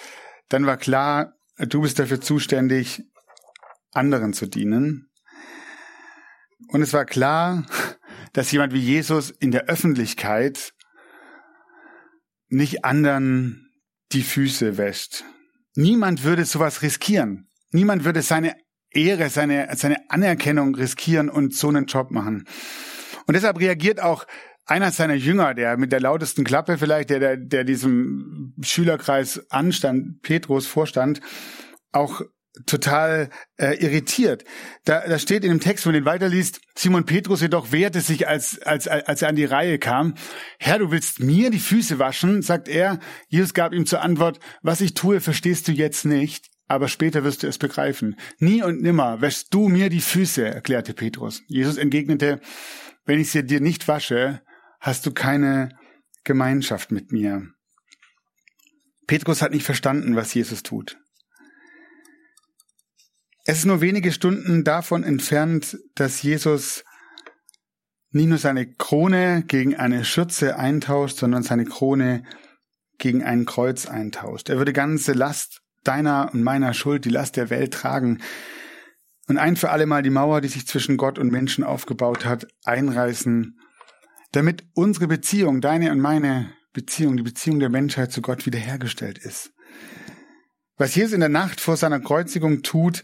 dann 0.48 0.66
war 0.66 0.76
klar, 0.76 1.34
du 1.58 1.82
bist 1.82 1.98
dafür 1.98 2.20
zuständig, 2.20 3.02
anderen 3.92 4.32
zu 4.32 4.46
dienen. 4.46 5.10
Und 6.68 6.82
es 6.82 6.92
war 6.92 7.04
klar, 7.04 7.66
dass 8.32 8.52
jemand 8.52 8.72
wie 8.72 8.80
Jesus 8.80 9.30
in 9.30 9.50
der 9.50 9.64
Öffentlichkeit 9.64 10.72
nicht 12.48 12.84
anderen 12.84 13.70
die 14.12 14.22
Füße 14.22 14.76
wäscht. 14.76 15.24
Niemand 15.74 16.22
würde 16.22 16.44
sowas 16.44 16.82
riskieren. 16.82 17.50
Niemand 17.70 18.04
würde 18.04 18.22
seine 18.22 18.54
Ehre, 18.96 19.28
seine, 19.30 19.68
seine 19.76 20.10
Anerkennung 20.10 20.74
riskieren 20.74 21.28
und 21.28 21.54
so 21.54 21.68
einen 21.68 21.86
Job 21.86 22.10
machen. 22.10 22.44
Und 23.26 23.34
deshalb 23.34 23.60
reagiert 23.60 24.00
auch 24.00 24.26
einer 24.64 24.90
seiner 24.90 25.14
Jünger, 25.14 25.54
der 25.54 25.76
mit 25.76 25.92
der 25.92 26.00
lautesten 26.00 26.44
Klappe 26.44 26.78
vielleicht, 26.78 27.10
der, 27.10 27.20
der, 27.20 27.36
der 27.36 27.64
diesem 27.64 28.54
Schülerkreis 28.62 29.48
anstand, 29.50 30.22
Petrus 30.22 30.66
vorstand, 30.66 31.20
auch 31.92 32.22
total 32.64 33.28
äh, 33.58 33.74
irritiert. 33.74 34.44
Da, 34.84 35.06
da 35.06 35.18
steht 35.18 35.44
in 35.44 35.50
dem 35.50 35.60
Text, 35.60 35.84
wenn 35.84 35.92
man 35.92 36.02
den 36.02 36.06
weiterliest, 36.06 36.60
Simon 36.74 37.04
Petrus 37.04 37.42
jedoch 37.42 37.70
wehrte 37.70 38.00
sich, 38.00 38.26
als, 38.26 38.60
als, 38.62 38.88
als 38.88 39.22
er 39.22 39.28
an 39.28 39.36
die 39.36 39.44
Reihe 39.44 39.78
kam. 39.78 40.14
Herr, 40.58 40.78
du 40.78 40.90
willst 40.90 41.20
mir 41.20 41.50
die 41.50 41.58
Füße 41.58 41.98
waschen, 41.98 42.42
sagt 42.42 42.68
er. 42.68 42.98
Jesus 43.28 43.52
gab 43.52 43.72
ihm 43.72 43.84
zur 43.84 44.00
Antwort, 44.00 44.40
was 44.62 44.80
ich 44.80 44.94
tue, 44.94 45.20
verstehst 45.20 45.68
du 45.68 45.72
jetzt 45.72 46.06
nicht, 46.06 46.46
aber 46.68 46.88
später 46.88 47.24
wirst 47.24 47.42
du 47.42 47.46
es 47.46 47.58
begreifen. 47.58 48.16
Nie 48.38 48.62
und 48.62 48.82
nimmer 48.82 49.20
wäschst 49.20 49.52
du 49.54 49.68
mir 49.68 49.88
die 49.88 50.00
Füße, 50.00 50.44
erklärte 50.44 50.94
Petrus. 50.94 51.42
Jesus 51.46 51.76
entgegnete, 51.76 52.40
wenn 53.04 53.20
ich 53.20 53.30
sie 53.30 53.44
dir 53.44 53.60
nicht 53.60 53.88
wasche, 53.88 54.42
hast 54.80 55.06
du 55.06 55.12
keine 55.12 55.70
Gemeinschaft 56.24 56.90
mit 56.90 57.12
mir. 57.12 57.46
Petrus 59.06 59.42
hat 59.42 59.52
nicht 59.52 59.64
verstanden, 59.64 60.16
was 60.16 60.34
Jesus 60.34 60.62
tut. 60.62 60.98
Es 63.44 63.58
ist 63.58 63.66
nur 63.66 63.80
wenige 63.80 64.10
Stunden 64.10 64.64
davon 64.64 65.04
entfernt, 65.04 65.78
dass 65.94 66.22
Jesus 66.22 66.82
nicht 68.10 68.26
nur 68.26 68.38
seine 68.38 68.66
Krone 68.66 69.44
gegen 69.46 69.76
eine 69.76 70.04
Schürze 70.04 70.58
eintauscht, 70.58 71.18
sondern 71.18 71.44
seine 71.44 71.64
Krone 71.64 72.24
gegen 72.98 73.22
ein 73.22 73.44
Kreuz 73.44 73.86
eintauscht. 73.86 74.48
Er 74.48 74.58
würde 74.58 74.72
ganze 74.72 75.12
Last 75.12 75.62
deiner 75.86 76.30
und 76.32 76.42
meiner 76.42 76.74
Schuld, 76.74 77.04
die 77.04 77.10
Last 77.10 77.36
der 77.36 77.50
Welt 77.50 77.74
tragen 77.74 78.18
und 79.28 79.38
ein 79.38 79.56
für 79.56 79.70
alle 79.70 79.86
Mal 79.86 80.02
die 80.02 80.10
Mauer, 80.10 80.40
die 80.40 80.48
sich 80.48 80.66
zwischen 80.66 80.96
Gott 80.96 81.18
und 81.18 81.30
Menschen 81.30 81.64
aufgebaut 81.64 82.24
hat, 82.24 82.46
einreißen, 82.64 83.58
damit 84.32 84.64
unsere 84.74 85.06
Beziehung, 85.06 85.60
deine 85.60 85.90
und 85.92 86.00
meine 86.00 86.52
Beziehung, 86.72 87.16
die 87.16 87.22
Beziehung 87.22 87.58
der 87.58 87.70
Menschheit 87.70 88.12
zu 88.12 88.22
Gott 88.22 88.46
wiederhergestellt 88.46 89.18
ist. 89.18 89.52
Was 90.76 90.94
Jesus 90.94 91.12
in 91.12 91.20
der 91.20 91.28
Nacht 91.28 91.60
vor 91.60 91.76
seiner 91.76 92.00
Kreuzigung 92.00 92.62
tut, 92.62 93.02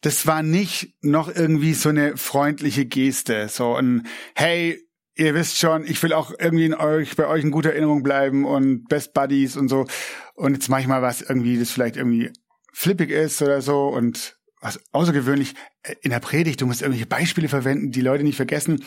das 0.00 0.26
war 0.26 0.42
nicht 0.42 0.94
noch 1.02 1.34
irgendwie 1.34 1.74
so 1.74 1.88
eine 1.88 2.16
freundliche 2.16 2.86
Geste, 2.86 3.48
so 3.48 3.74
ein 3.74 4.06
Hey, 4.34 4.83
ihr 5.16 5.34
wisst 5.34 5.58
schon, 5.58 5.84
ich 5.84 6.02
will 6.02 6.12
auch 6.12 6.32
irgendwie 6.38 6.66
in 6.66 6.74
euch, 6.74 7.16
bei 7.16 7.26
euch 7.26 7.44
in 7.44 7.50
guter 7.50 7.70
Erinnerung 7.70 8.02
bleiben 8.02 8.44
und 8.44 8.88
Best 8.88 9.14
Buddies 9.14 9.56
und 9.56 9.68
so. 9.68 9.86
Und 10.34 10.54
jetzt 10.54 10.68
mache 10.68 10.82
ich 10.82 10.86
mal 10.86 11.02
was 11.02 11.22
irgendwie, 11.22 11.58
das 11.58 11.70
vielleicht 11.70 11.96
irgendwie 11.96 12.32
flippig 12.72 13.10
ist 13.10 13.40
oder 13.40 13.62
so 13.62 13.88
und 13.88 14.36
was 14.60 14.80
außergewöhnlich 14.92 15.54
in 16.00 16.10
der 16.10 16.20
Predigt, 16.20 16.60
du 16.60 16.66
musst 16.66 16.80
irgendwelche 16.80 17.06
Beispiele 17.06 17.48
verwenden, 17.48 17.90
die 17.90 18.00
Leute 18.00 18.24
nicht 18.24 18.36
vergessen. 18.36 18.84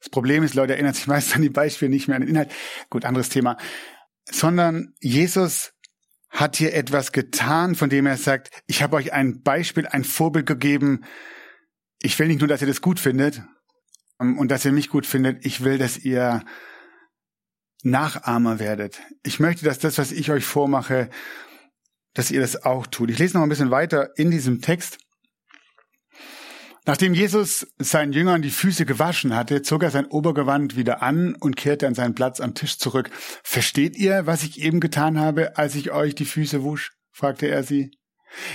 Das 0.00 0.08
Problem 0.10 0.44
ist, 0.44 0.54
Leute 0.54 0.74
erinnern 0.74 0.94
sich 0.94 1.08
meist 1.08 1.34
an 1.34 1.42
die 1.42 1.50
Beispiele, 1.50 1.90
nicht 1.90 2.06
mehr 2.06 2.16
an 2.16 2.22
den 2.22 2.30
Inhalt. 2.30 2.52
Gut, 2.88 3.04
anderes 3.04 3.28
Thema. 3.28 3.56
Sondern 4.30 4.94
Jesus 5.00 5.72
hat 6.30 6.56
hier 6.56 6.74
etwas 6.74 7.12
getan, 7.12 7.74
von 7.74 7.90
dem 7.90 8.06
er 8.06 8.16
sagt, 8.16 8.50
ich 8.66 8.82
habe 8.82 8.96
euch 8.96 9.12
ein 9.12 9.42
Beispiel, 9.42 9.86
ein 9.86 10.04
Vorbild 10.04 10.46
gegeben. 10.46 11.04
Ich 12.00 12.16
will 12.18 12.28
nicht 12.28 12.40
nur, 12.40 12.48
dass 12.48 12.60
ihr 12.60 12.68
das 12.68 12.80
gut 12.80 13.00
findet 13.00 13.42
und 14.18 14.48
dass 14.48 14.64
ihr 14.64 14.72
mich 14.72 14.88
gut 14.88 15.06
findet, 15.06 15.44
ich 15.46 15.62
will, 15.62 15.78
dass 15.78 15.98
ihr 15.98 16.44
Nachahmer 17.82 18.58
werdet. 18.58 19.00
Ich 19.22 19.38
möchte, 19.38 19.64
dass 19.64 19.78
das, 19.78 19.98
was 19.98 20.12
ich 20.12 20.30
euch 20.30 20.44
vormache, 20.44 21.10
dass 22.14 22.30
ihr 22.30 22.40
das 22.40 22.64
auch 22.64 22.86
tut. 22.86 23.10
Ich 23.10 23.18
lese 23.18 23.36
noch 23.36 23.44
ein 23.44 23.48
bisschen 23.48 23.70
weiter 23.70 24.10
in 24.16 24.30
diesem 24.30 24.60
Text. 24.60 24.98
Nachdem 26.84 27.12
Jesus 27.12 27.66
seinen 27.78 28.12
Jüngern 28.12 28.40
die 28.40 28.50
Füße 28.50 28.86
gewaschen 28.86 29.36
hatte, 29.36 29.62
zog 29.62 29.82
er 29.82 29.90
sein 29.90 30.06
Obergewand 30.06 30.74
wieder 30.74 31.02
an 31.02 31.34
und 31.34 31.54
kehrte 31.54 31.86
an 31.86 31.94
seinen 31.94 32.14
Platz 32.14 32.40
am 32.40 32.54
Tisch 32.54 32.78
zurück. 32.78 33.10
Versteht 33.44 33.96
ihr, 33.96 34.26
was 34.26 34.42
ich 34.42 34.60
eben 34.60 34.80
getan 34.80 35.18
habe, 35.18 35.58
als 35.58 35.74
ich 35.74 35.90
euch 35.90 36.14
die 36.14 36.24
Füße 36.24 36.64
wusch? 36.64 36.92
fragte 37.12 37.46
er 37.46 37.62
sie. 37.62 37.90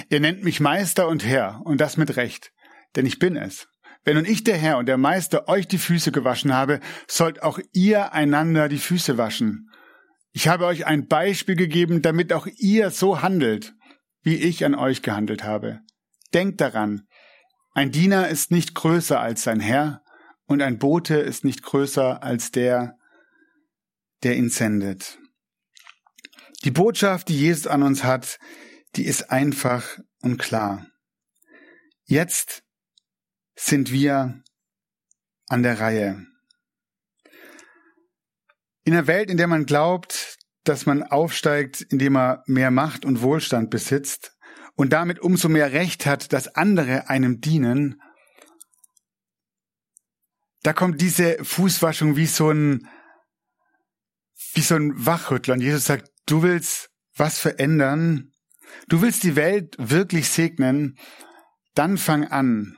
Ihr 0.10 0.20
nennt 0.20 0.44
mich 0.44 0.60
Meister 0.60 1.08
und 1.08 1.24
Herr, 1.24 1.62
und 1.64 1.80
das 1.80 1.96
mit 1.96 2.16
Recht, 2.16 2.52
denn 2.96 3.06
ich 3.06 3.20
bin 3.20 3.36
es. 3.36 3.68
Wenn 4.06 4.16
nun 4.16 4.26
ich, 4.26 4.44
der 4.44 4.58
Herr 4.58 4.78
und 4.78 4.88
der 4.88 4.98
Meister, 4.98 5.48
euch 5.48 5.68
die 5.68 5.78
Füße 5.78 6.12
gewaschen 6.12 6.54
habe, 6.54 6.80
sollt 7.08 7.42
auch 7.42 7.60
ihr 7.72 8.14
einander 8.14 8.68
die 8.68 8.78
Füße 8.78 9.18
waschen. 9.18 9.70
Ich 10.34 10.48
habe 10.48 10.66
euch 10.66 10.86
ein 10.86 11.08
Beispiel 11.08 11.56
gegeben, 11.56 12.02
damit 12.02 12.34
auch 12.34 12.48
ihr 12.58 12.90
so 12.90 13.22
handelt, 13.22 13.74
wie 14.22 14.36
ich 14.36 14.66
an 14.66 14.76
euch 14.76 15.02
gehandelt 15.02 15.44
habe. 15.44 15.80
Denkt 16.34 16.60
daran, 16.60 17.08
ein 17.74 17.92
Diener 17.92 18.28
ist 18.28 18.52
nicht 18.52 18.76
größer 18.76 19.20
als 19.20 19.44
sein 19.44 19.60
Herr 19.60 20.04
und 20.46 20.62
ein 20.62 20.80
Bote 20.80 21.16
ist 21.16 21.46
nicht 21.46 21.64
größer 21.64 22.24
als 22.24 22.52
der, 22.52 22.98
der 24.24 24.36
ihn 24.36 24.50
sendet. 24.50 25.20
Die 26.64 26.72
Botschaft, 26.72 27.30
die 27.30 27.40
Jesus 27.40 27.68
an 27.68 27.84
uns 27.84 28.04
hat, 28.04 28.40
die 28.96 29.06
ist 29.06 29.32
einfach 29.32 30.00
und 30.22 30.38
klar. 30.38 30.88
Jetzt 32.06 32.63
sind 33.56 33.92
wir 33.92 34.42
an 35.48 35.64
der 35.64 35.80
Reihe. 35.80 36.26
In 38.86 38.94
einer 38.94 39.08
Welt, 39.08 39.30
in 39.30 39.38
der 39.38 39.48
man 39.48 39.66
glaubt, 39.66 40.38
dass 40.64 40.86
man 40.86 41.04
aufsteigt, 41.04 41.82
indem 41.82 42.18
er 42.18 42.44
mehr 42.48 42.72
Macht 42.72 43.06
und 43.06 43.22
Wohlstand 43.22 43.70
besitzt, 43.70 44.34
und 44.76 44.92
damit 44.92 45.20
umso 45.20 45.50
mehr 45.50 45.72
Recht 45.72 46.06
hat, 46.06 46.34
dass 46.34 46.56
andere 46.56 47.10
einem 47.10 47.42
dienen, 47.42 48.02
da 50.64 50.74
kommt 50.74 51.02
diese 51.02 51.44
Fußwaschung 51.44 52.16
wie 52.16 52.26
so 52.26 52.50
ein, 52.50 52.88
wie 54.54 54.62
so 54.62 54.76
ein 54.76 55.06
Wachrüttler. 55.06 55.56
Und 55.56 55.62
Jesus 55.62 55.86
sagt, 55.86 56.10
du 56.26 56.42
willst 56.42 56.90
was 57.16 57.38
verändern, 57.38 58.32
du 58.88 59.02
willst 59.02 59.24
die 59.24 59.36
Welt 59.36 59.76
wirklich 59.78 60.30
segnen, 60.30 60.98
dann 61.76 61.98
fang 61.98 62.26
an, 62.26 62.78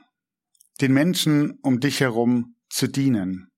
den 0.80 0.92
Menschen 0.92 1.58
um 1.62 1.80
dich 1.80 2.00
herum 2.00 2.56
zu 2.68 2.86
dienen. 2.86 3.48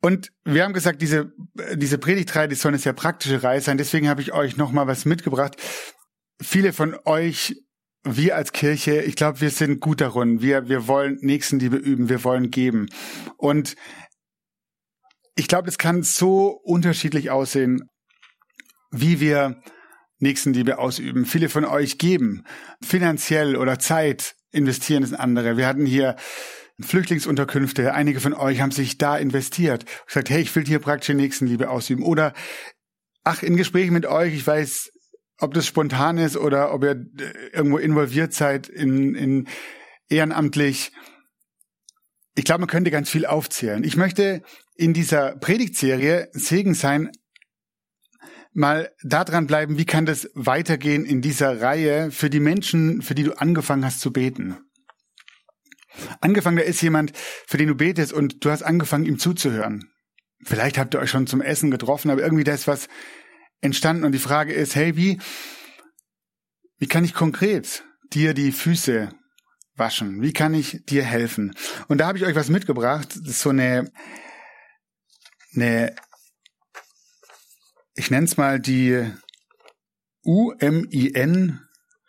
Und 0.00 0.30
wir 0.44 0.64
haben 0.64 0.74
gesagt, 0.74 1.02
diese, 1.02 1.32
diese 1.74 1.98
Predigtreihe, 1.98 2.48
die 2.48 2.54
soll 2.54 2.70
eine 2.70 2.78
sehr 2.78 2.92
praktische 2.92 3.42
Reihe 3.42 3.60
sein. 3.60 3.78
Deswegen 3.78 4.08
habe 4.08 4.22
ich 4.22 4.32
euch 4.32 4.56
noch 4.56 4.70
mal 4.70 4.86
was 4.86 5.04
mitgebracht. 5.04 5.56
Viele 6.40 6.72
von 6.72 6.96
euch 7.04 7.56
wir 8.04 8.36
als 8.36 8.52
Kirche, 8.52 9.02
ich 9.02 9.16
glaube, 9.16 9.40
wir 9.40 9.50
sind 9.50 9.80
gut 9.80 10.00
darin. 10.00 10.40
Wir, 10.40 10.68
wir 10.68 10.86
wollen 10.86 11.18
Nächstenliebe 11.20 11.76
üben, 11.76 12.08
wir 12.08 12.24
wollen 12.24 12.50
geben. 12.50 12.88
Und 13.36 13.74
ich 15.34 15.48
glaube, 15.48 15.68
es 15.68 15.78
kann 15.78 16.02
so 16.02 16.48
unterschiedlich 16.64 17.30
aussehen, 17.30 17.88
wie 18.90 19.20
wir 19.20 19.60
Nächstenliebe 20.18 20.78
ausüben. 20.78 21.26
Viele 21.26 21.48
von 21.48 21.64
euch 21.64 21.98
geben 21.98 22.44
finanziell 22.82 23.56
oder 23.56 23.78
Zeit 23.78 24.34
investieren 24.50 25.02
es 25.02 25.12
andere. 25.12 25.56
Wir 25.56 25.66
hatten 25.66 25.86
hier 25.86 26.16
Flüchtlingsunterkünfte. 26.80 27.92
Einige 27.94 28.20
von 28.20 28.34
euch 28.34 28.60
haben 28.60 28.70
sich 28.70 28.98
da 28.98 29.16
investiert. 29.16 29.84
Gesagt, 30.06 30.30
hey, 30.30 30.42
ich 30.42 30.54
will 30.54 30.64
hier 30.64 30.78
praktische 30.78 31.14
Nächstenliebe 31.14 31.70
ausüben. 31.70 32.04
Oder, 32.04 32.34
ach, 33.24 33.42
in 33.42 33.56
Gesprächen 33.56 33.92
mit 33.92 34.06
euch, 34.06 34.34
ich 34.34 34.46
weiß, 34.46 34.90
ob 35.38 35.54
das 35.54 35.66
spontan 35.66 36.18
ist 36.18 36.36
oder 36.36 36.72
ob 36.72 36.84
ihr 36.84 36.90
äh, 36.90 37.48
irgendwo 37.52 37.78
involviert 37.78 38.32
seid 38.32 38.68
in, 38.68 39.14
in 39.14 39.48
ehrenamtlich. 40.08 40.92
Ich 42.34 42.44
glaube, 42.44 42.60
man 42.60 42.68
könnte 42.68 42.90
ganz 42.90 43.10
viel 43.10 43.26
aufzählen. 43.26 43.82
Ich 43.82 43.96
möchte 43.96 44.42
in 44.76 44.94
dieser 44.94 45.36
Predigtserie 45.36 46.28
Segen 46.32 46.74
sein, 46.74 47.10
mal 48.58 48.92
daran 49.04 49.46
bleiben, 49.46 49.78
wie 49.78 49.86
kann 49.86 50.04
das 50.04 50.28
weitergehen 50.34 51.04
in 51.04 51.22
dieser 51.22 51.62
Reihe 51.62 52.10
für 52.10 52.28
die 52.28 52.40
Menschen, 52.40 53.02
für 53.02 53.14
die 53.14 53.22
du 53.22 53.38
angefangen 53.38 53.84
hast 53.84 54.00
zu 54.00 54.12
beten. 54.12 54.58
Angefangen, 56.20 56.56
da 56.56 56.64
ist 56.64 56.82
jemand, 56.82 57.12
für 57.46 57.56
den 57.56 57.68
du 57.68 57.76
betest 57.76 58.12
und 58.12 58.44
du 58.44 58.50
hast 58.50 58.62
angefangen, 58.62 59.06
ihm 59.06 59.18
zuzuhören. 59.18 59.90
Vielleicht 60.44 60.76
habt 60.76 60.94
ihr 60.94 61.00
euch 61.00 61.10
schon 61.10 61.28
zum 61.28 61.40
Essen 61.40 61.70
getroffen, 61.70 62.10
aber 62.10 62.20
irgendwie 62.20 62.44
da 62.44 62.52
ist 62.52 62.66
was 62.66 62.88
entstanden 63.60 64.04
und 64.04 64.12
die 64.12 64.18
Frage 64.18 64.52
ist, 64.52 64.74
hey, 64.74 64.96
wie, 64.96 65.20
wie 66.78 66.88
kann 66.88 67.04
ich 67.04 67.14
konkret 67.14 67.84
dir 68.12 68.34
die 68.34 68.50
Füße 68.50 69.10
waschen? 69.76 70.20
Wie 70.20 70.32
kann 70.32 70.54
ich 70.54 70.84
dir 70.84 71.04
helfen? 71.04 71.54
Und 71.86 71.98
da 71.98 72.08
habe 72.08 72.18
ich 72.18 72.24
euch 72.24 72.34
was 72.34 72.48
mitgebracht. 72.48 73.08
Das 73.20 73.28
ist 73.28 73.40
so 73.40 73.50
eine, 73.50 73.90
eine 75.54 75.94
ich 77.98 78.10
nenne 78.12 78.26
es 78.26 78.36
mal 78.36 78.60
die 78.60 79.04
UMIN 80.24 81.60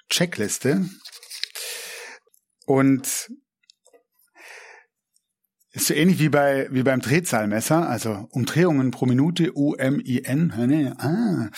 Checkliste. 0.09 0.85
Und 2.65 3.29
ist 5.71 5.87
so 5.87 5.93
ähnlich 5.93 6.19
wie 6.19 6.29
bei 6.29 6.67
wie 6.71 6.83
beim 6.83 6.99
Drehzahlmesser, 6.99 7.89
also 7.89 8.27
Umdrehungen 8.31 8.91
pro 8.91 9.07
Minute 9.07 9.51
UMIN. 9.53 10.93
Ah. 10.97 11.49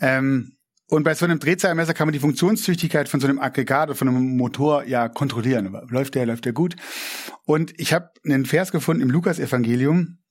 Ähm, 0.00 0.56
und 0.88 1.04
bei 1.04 1.14
so 1.14 1.24
einem 1.24 1.40
Drehzahlmesser 1.40 1.94
kann 1.94 2.06
man 2.06 2.12
die 2.12 2.20
Funktionstüchtigkeit 2.20 3.08
von 3.08 3.18
so 3.18 3.26
einem 3.26 3.40
Aggregat 3.40 3.88
oder 3.88 3.96
von 3.96 4.08
einem 4.08 4.36
Motor 4.36 4.84
ja 4.84 5.08
kontrollieren. 5.08 5.76
Läuft 5.88 6.14
der, 6.14 6.26
läuft 6.26 6.44
der 6.44 6.52
gut? 6.52 6.76
Und 7.44 7.72
ich 7.80 7.92
habe 7.92 8.10
einen 8.24 8.46
Vers 8.46 8.70
gefunden 8.70 9.02
im 9.02 9.10
Lukas-Evangelium. 9.10 10.21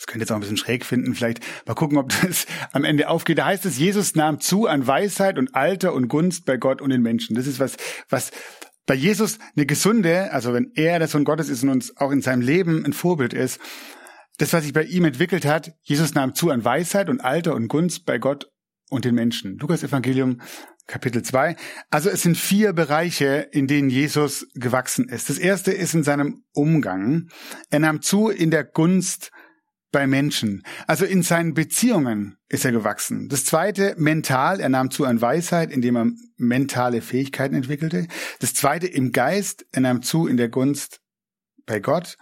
Das 0.00 0.06
könnt 0.06 0.16
ihr 0.16 0.22
jetzt 0.22 0.32
auch 0.32 0.36
ein 0.36 0.40
bisschen 0.40 0.56
schräg 0.56 0.86
finden. 0.86 1.14
Vielleicht 1.14 1.40
mal 1.66 1.74
gucken, 1.74 1.98
ob 1.98 2.08
das 2.22 2.46
am 2.72 2.84
Ende 2.84 3.10
aufgeht. 3.10 3.36
Da 3.36 3.44
heißt 3.44 3.66
es, 3.66 3.78
Jesus 3.78 4.14
nahm 4.14 4.40
zu 4.40 4.66
an 4.66 4.86
Weisheit 4.86 5.36
und 5.36 5.54
Alter 5.54 5.92
und 5.92 6.08
Gunst 6.08 6.46
bei 6.46 6.56
Gott 6.56 6.80
und 6.80 6.88
den 6.88 7.02
Menschen. 7.02 7.36
Das 7.36 7.46
ist 7.46 7.60
was, 7.60 7.76
was 8.08 8.30
bei 8.86 8.94
Jesus 8.94 9.38
eine 9.54 9.66
gesunde, 9.66 10.32
also 10.32 10.54
wenn 10.54 10.72
er 10.74 10.98
der 10.98 11.08
Sohn 11.08 11.24
Gottes 11.24 11.50
ist 11.50 11.62
und 11.64 11.68
uns 11.68 11.98
auch 11.98 12.12
in 12.12 12.22
seinem 12.22 12.40
Leben 12.40 12.86
ein 12.86 12.94
Vorbild 12.94 13.34
ist, 13.34 13.60
das, 14.38 14.54
was 14.54 14.64
sich 14.64 14.72
bei 14.72 14.84
ihm 14.84 15.04
entwickelt 15.04 15.44
hat, 15.44 15.72
Jesus 15.82 16.14
nahm 16.14 16.34
zu 16.34 16.48
an 16.48 16.64
Weisheit 16.64 17.10
und 17.10 17.20
Alter 17.20 17.54
und 17.54 17.68
Gunst 17.68 18.06
bei 18.06 18.16
Gott 18.16 18.50
und 18.88 19.04
den 19.04 19.14
Menschen. 19.14 19.58
Lukas 19.58 19.82
Evangelium 19.82 20.40
Kapitel 20.86 21.22
2. 21.22 21.56
Also 21.90 22.08
es 22.08 22.22
sind 22.22 22.38
vier 22.38 22.72
Bereiche, 22.72 23.48
in 23.52 23.66
denen 23.66 23.90
Jesus 23.90 24.48
gewachsen 24.54 25.10
ist. 25.10 25.28
Das 25.28 25.36
erste 25.36 25.72
ist 25.72 25.92
in 25.92 26.02
seinem 26.02 26.42
Umgang. 26.54 27.28
Er 27.68 27.80
nahm 27.80 28.00
zu 28.00 28.30
in 28.30 28.50
der 28.50 28.64
Gunst 28.64 29.30
bei 29.92 30.06
Menschen. 30.06 30.62
Also 30.86 31.04
in 31.04 31.22
seinen 31.22 31.54
Beziehungen 31.54 32.38
ist 32.48 32.64
er 32.64 32.72
gewachsen. 32.72 33.28
Das 33.28 33.44
zweite, 33.44 33.94
mental, 33.98 34.60
er 34.60 34.68
nahm 34.68 34.90
zu 34.90 35.04
an 35.04 35.20
Weisheit, 35.20 35.70
indem 35.70 35.96
er 35.96 36.06
mentale 36.36 37.02
Fähigkeiten 37.02 37.54
entwickelte. 37.54 38.06
Das 38.38 38.54
zweite, 38.54 38.86
im 38.86 39.12
Geist, 39.12 39.66
er 39.72 39.82
nahm 39.82 40.02
zu 40.02 40.26
in 40.26 40.36
der 40.36 40.48
Gunst 40.48 41.00
bei 41.66 41.80
Gott. 41.80 42.16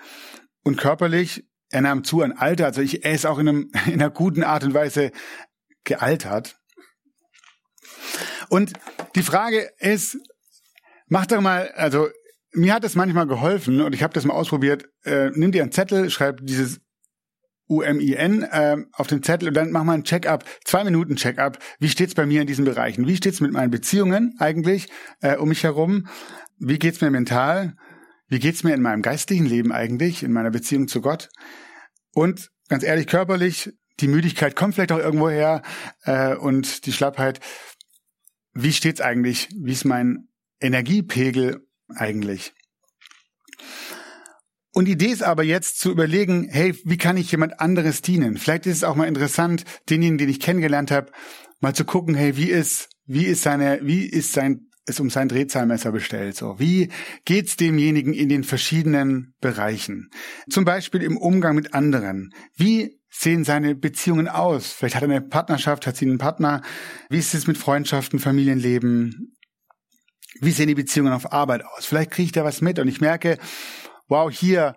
Und 0.63 0.77
körperlich, 0.77 1.47
er 1.71 1.83
nahm 1.83 2.05
zu 2.05 2.23
an 2.23 2.33
Alter. 2.33 2.67
Also 2.67 2.81
ich, 2.81 3.05
er 3.05 3.13
ist 3.13 3.27
auch 3.27 3.39
in, 3.39 3.49
einem, 3.49 3.71
in 3.87 3.95
einer 3.95 4.11
guten 4.11 4.43
Art 4.43 4.65
und 4.65 4.75
Weise 4.75 5.13
gealtert. 5.85 6.59
Und 8.49 8.73
die 9.15 9.23
Frage 9.23 9.71
ist, 9.79 10.17
mach 11.07 11.27
doch 11.27 11.41
mal, 11.41 11.71
also 11.73 12.09
mir 12.53 12.73
hat 12.73 12.85
es 12.85 12.95
manchmal 12.95 13.27
geholfen 13.27 13.81
und 13.83 13.95
ich 13.95 14.03
habe 14.03 14.15
das 14.15 14.25
mal 14.25 14.35
ausprobiert. 14.35 14.89
Äh, 15.05 15.31
nimm 15.35 15.53
dir 15.53 15.63
einen 15.63 15.73
Zettel, 15.73 16.11
schreib 16.11 16.41
dieses 16.43 16.81
UMIN 17.69 18.43
äh, 18.43 18.77
auf 18.93 19.07
den 19.07 19.23
Zettel 19.23 19.49
und 19.49 19.55
dann 19.55 19.71
mach 19.71 19.85
mal 19.85 19.95
ein 19.95 20.05
Check-up, 20.05 20.45
zwei 20.65 20.85
Minuten 20.85 21.17
Check-up. 21.17 21.59
Wie 21.79 21.89
steht's 21.89 22.15
bei 22.15 22.27
mir 22.27 22.41
in 22.41 22.47
diesen 22.47 22.65
Bereichen? 22.65 23.07
Wie 23.07 23.17
steht's 23.17 23.41
mit 23.41 23.53
meinen 23.53 23.71
Beziehungen 23.71 24.35
eigentlich 24.39 24.89
äh, 25.21 25.37
um 25.37 25.49
mich 25.49 25.65
herum? 25.65 26.09
Wie 26.59 26.79
geht's 26.79 27.01
mir 27.01 27.11
mental? 27.11 27.75
Wie 28.29 28.39
geht's 28.39 28.65
mir 28.65 28.75
in 28.75 28.83
meinem 28.83 29.03
geistlichen 29.03 29.47
Leben 29.47 29.73
eigentlich, 29.73 30.23
in 30.23 30.33
meiner 30.33 30.51
Beziehung 30.51 30.89
zu 30.89 31.01
Gott? 31.01 31.29
Und 32.13 32.51
ganz 32.69 32.83
ehrlich, 32.83 33.07
körperlich, 33.07 33.71
die 34.01 34.09
Müdigkeit 34.09 34.55
kommt 34.57 34.75
vielleicht 34.75 34.93
auch 34.93 34.99
irgendwo 34.99 35.29
her 35.29 35.63
äh, 36.05 36.35
und 36.35 36.87
die 36.87 36.93
Schlappheit. 36.93 37.41
Wie 38.53 38.73
steht's 38.73 39.01
eigentlich? 39.01 39.49
Wie 39.57 39.73
ist 39.73 39.85
mein 39.85 40.29
Energiepegel 40.61 41.67
eigentlich? 41.95 42.53
Und 44.79 44.85
die 44.85 44.93
Idee 44.93 45.07
ist 45.07 45.25
aber 45.25 45.43
jetzt 45.43 45.81
zu 45.81 45.91
überlegen, 45.91 46.47
hey, 46.53 46.73
wie 46.85 46.99
kann 46.99 47.17
ich 47.17 47.33
jemand 47.33 47.59
anderes 47.59 48.01
dienen? 48.01 48.37
Vielleicht 48.37 48.65
ist 48.65 48.77
es 48.77 48.85
auch 48.85 48.95
mal 48.95 49.09
interessant, 49.09 49.65
denjenigen, 49.91 50.19
den 50.19 50.29
ich 50.29 50.39
kennengelernt 50.39 50.93
habe, 50.93 51.11
mal 51.59 51.75
zu 51.75 51.85
gucken, 51.85 52.15
hey, 52.15 52.37
wie 52.37 52.49
ist, 52.49 52.89
wie 53.05 53.25
ist 53.25 53.43
seine, 53.43 53.81
wie 53.83 54.07
ist 54.07 54.35
sein, 54.35 54.69
es 54.87 55.01
um 55.01 55.11
sein 55.11 55.29
Drehzahlmesser 55.29 55.91
bestellt? 55.91 56.37
So, 56.37 56.61
wie 56.61 56.91
geht's 57.25 57.57
demjenigen 57.57 58.13
in 58.13 58.29
den 58.29 58.45
verschiedenen 58.45 59.35
Bereichen? 59.41 60.11
Zum 60.49 60.65
Beispiel 60.65 61.03
im 61.03 61.17
Umgang 61.17 61.57
mit 61.57 61.75
anderen. 61.75 62.31
Wie 62.55 63.01
sehen 63.11 63.43
seine 63.43 63.75
Beziehungen 63.75 64.29
aus? 64.29 64.71
Vielleicht 64.71 64.95
hat 64.95 65.03
er 65.03 65.11
eine 65.11 65.23
Partnerschaft, 65.23 65.89
hat 65.89 65.97
sie 65.97 66.07
einen 66.07 66.19
Partner. 66.19 66.63
Wie 67.11 67.19
ist 67.19 67.35
es 67.35 67.49
mit 67.49 67.59
Freundschaften, 67.59 68.21
Familienleben? 68.21 69.35
Wie 70.41 70.53
sehen 70.53 70.69
die 70.69 70.77
Beziehungen 70.77 71.13
auf 71.13 71.33
Arbeit 71.33 71.65
aus? 71.65 71.85
Vielleicht 71.85 72.13
kriege 72.13 72.27
ich 72.27 72.33
da 72.33 72.45
was 72.45 72.61
mit 72.61 72.79
und 72.79 72.87
ich 72.87 73.01
merke, 73.01 73.39
wow, 74.09 74.31
hier, 74.31 74.75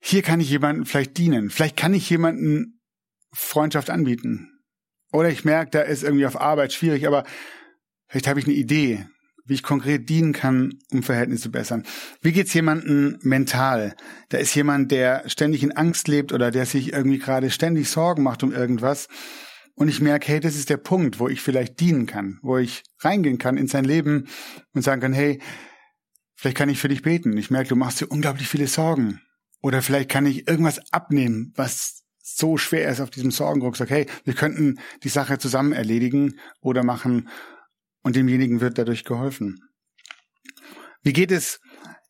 hier 0.00 0.22
kann 0.22 0.40
ich 0.40 0.50
jemandem 0.50 0.86
vielleicht 0.86 1.18
dienen. 1.18 1.50
Vielleicht 1.50 1.76
kann 1.76 1.94
ich 1.94 2.08
jemanden 2.08 2.80
Freundschaft 3.32 3.90
anbieten. 3.90 4.60
Oder 5.12 5.28
ich 5.30 5.44
merke, 5.44 5.70
da 5.72 5.80
ist 5.80 6.04
irgendwie 6.04 6.26
auf 6.26 6.40
Arbeit 6.40 6.72
schwierig, 6.72 7.06
aber 7.06 7.24
vielleicht 8.08 8.28
habe 8.28 8.38
ich 8.38 8.46
eine 8.46 8.54
Idee, 8.54 9.06
wie 9.44 9.54
ich 9.54 9.62
konkret 9.62 10.08
dienen 10.08 10.32
kann, 10.32 10.74
um 10.92 11.02
Verhältnisse 11.02 11.44
zu 11.44 11.50
bessern. 11.50 11.84
Wie 12.22 12.32
geht's 12.32 12.54
jemandem 12.54 13.18
mental? 13.22 13.96
Da 14.28 14.38
ist 14.38 14.54
jemand, 14.54 14.92
der 14.92 15.28
ständig 15.28 15.64
in 15.64 15.72
Angst 15.72 16.06
lebt 16.06 16.32
oder 16.32 16.50
der 16.50 16.66
sich 16.66 16.92
irgendwie 16.92 17.18
gerade 17.18 17.50
ständig 17.50 17.88
Sorgen 17.88 18.22
macht 18.22 18.42
um 18.42 18.52
irgendwas. 18.52 19.08
Und 19.74 19.88
ich 19.88 20.00
merke, 20.00 20.28
hey, 20.28 20.40
das 20.40 20.56
ist 20.56 20.70
der 20.70 20.76
Punkt, 20.76 21.18
wo 21.18 21.28
ich 21.28 21.40
vielleicht 21.40 21.80
dienen 21.80 22.06
kann, 22.06 22.38
wo 22.42 22.58
ich 22.58 22.82
reingehen 22.98 23.38
kann 23.38 23.56
in 23.56 23.66
sein 23.66 23.84
Leben 23.84 24.28
und 24.74 24.82
sagen 24.82 25.00
kann, 25.00 25.12
hey, 25.12 25.40
Vielleicht 26.40 26.56
kann 26.56 26.70
ich 26.70 26.80
für 26.80 26.88
dich 26.88 27.02
beten. 27.02 27.36
Ich 27.36 27.50
merke, 27.50 27.68
du 27.68 27.76
machst 27.76 28.00
dir 28.00 28.06
unglaublich 28.06 28.48
viele 28.48 28.66
Sorgen. 28.66 29.20
Oder 29.60 29.82
vielleicht 29.82 30.08
kann 30.08 30.24
ich 30.24 30.48
irgendwas 30.48 30.80
abnehmen, 30.90 31.52
was 31.54 32.02
so 32.22 32.56
schwer 32.56 32.88
ist 32.88 33.00
auf 33.00 33.10
diesem 33.10 33.30
Sorgenruck. 33.30 33.76
Sag, 33.76 33.90
hey, 33.90 34.06
wir 34.24 34.32
könnten 34.32 34.80
die 35.04 35.10
Sache 35.10 35.36
zusammen 35.36 35.74
erledigen 35.74 36.40
oder 36.62 36.82
machen 36.82 37.28
und 38.02 38.16
demjenigen 38.16 38.62
wird 38.62 38.78
dadurch 38.78 39.04
geholfen. 39.04 39.60
Wie 41.02 41.12
geht 41.12 41.30
es 41.30 41.60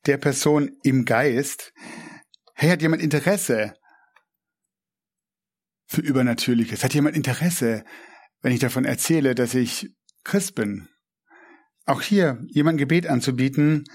der 0.06 0.16
Person 0.16 0.76
im 0.84 1.06
Geist? 1.06 1.72
Hey, 2.54 2.70
hat 2.70 2.82
jemand 2.82 3.02
Interesse 3.02 3.74
für 5.86 6.02
Übernatürliches? 6.02 6.84
Hat 6.84 6.94
jemand 6.94 7.16
Interesse, 7.16 7.84
wenn 8.42 8.52
ich 8.52 8.60
davon 8.60 8.84
erzähle, 8.84 9.34
dass 9.34 9.54
ich 9.54 9.90
Christ 10.22 10.54
bin? 10.54 10.88
Auch 11.84 12.00
hier 12.00 12.40
jemand 12.46 12.78
Gebet 12.78 13.08
anzubieten, 13.08 13.86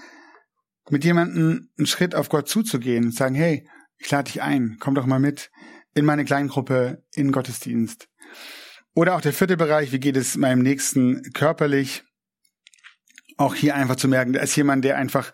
mit 0.90 1.04
jemandem 1.04 1.70
einen 1.78 1.86
Schritt 1.86 2.14
auf 2.14 2.28
Gott 2.28 2.48
zuzugehen, 2.48 3.10
sagen, 3.10 3.34
hey, 3.34 3.68
ich 3.98 4.10
lade 4.10 4.30
dich 4.30 4.42
ein, 4.42 4.76
komm 4.78 4.94
doch 4.94 5.06
mal 5.06 5.18
mit 5.18 5.50
in 5.94 6.04
meine 6.04 6.24
Kleingruppe, 6.24 7.02
in 7.14 7.32
Gottesdienst. 7.32 8.08
Oder 8.94 9.16
auch 9.16 9.20
der 9.20 9.32
vierte 9.32 9.56
Bereich, 9.56 9.92
wie 9.92 10.00
geht 10.00 10.16
es 10.16 10.36
meinem 10.36 10.62
Nächsten 10.62 11.32
körperlich? 11.32 12.04
Auch 13.36 13.54
hier 13.54 13.74
einfach 13.74 13.96
zu 13.96 14.08
merken, 14.08 14.32
da 14.32 14.40
ist 14.40 14.56
jemand, 14.56 14.84
der 14.84 14.96
einfach 14.96 15.32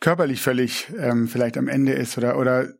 körperlich 0.00 0.40
völlig 0.40 0.88
ähm, 0.98 1.28
vielleicht 1.28 1.56
am 1.56 1.68
Ende 1.68 1.92
ist 1.92 2.18
oder, 2.18 2.38
oder 2.38 2.72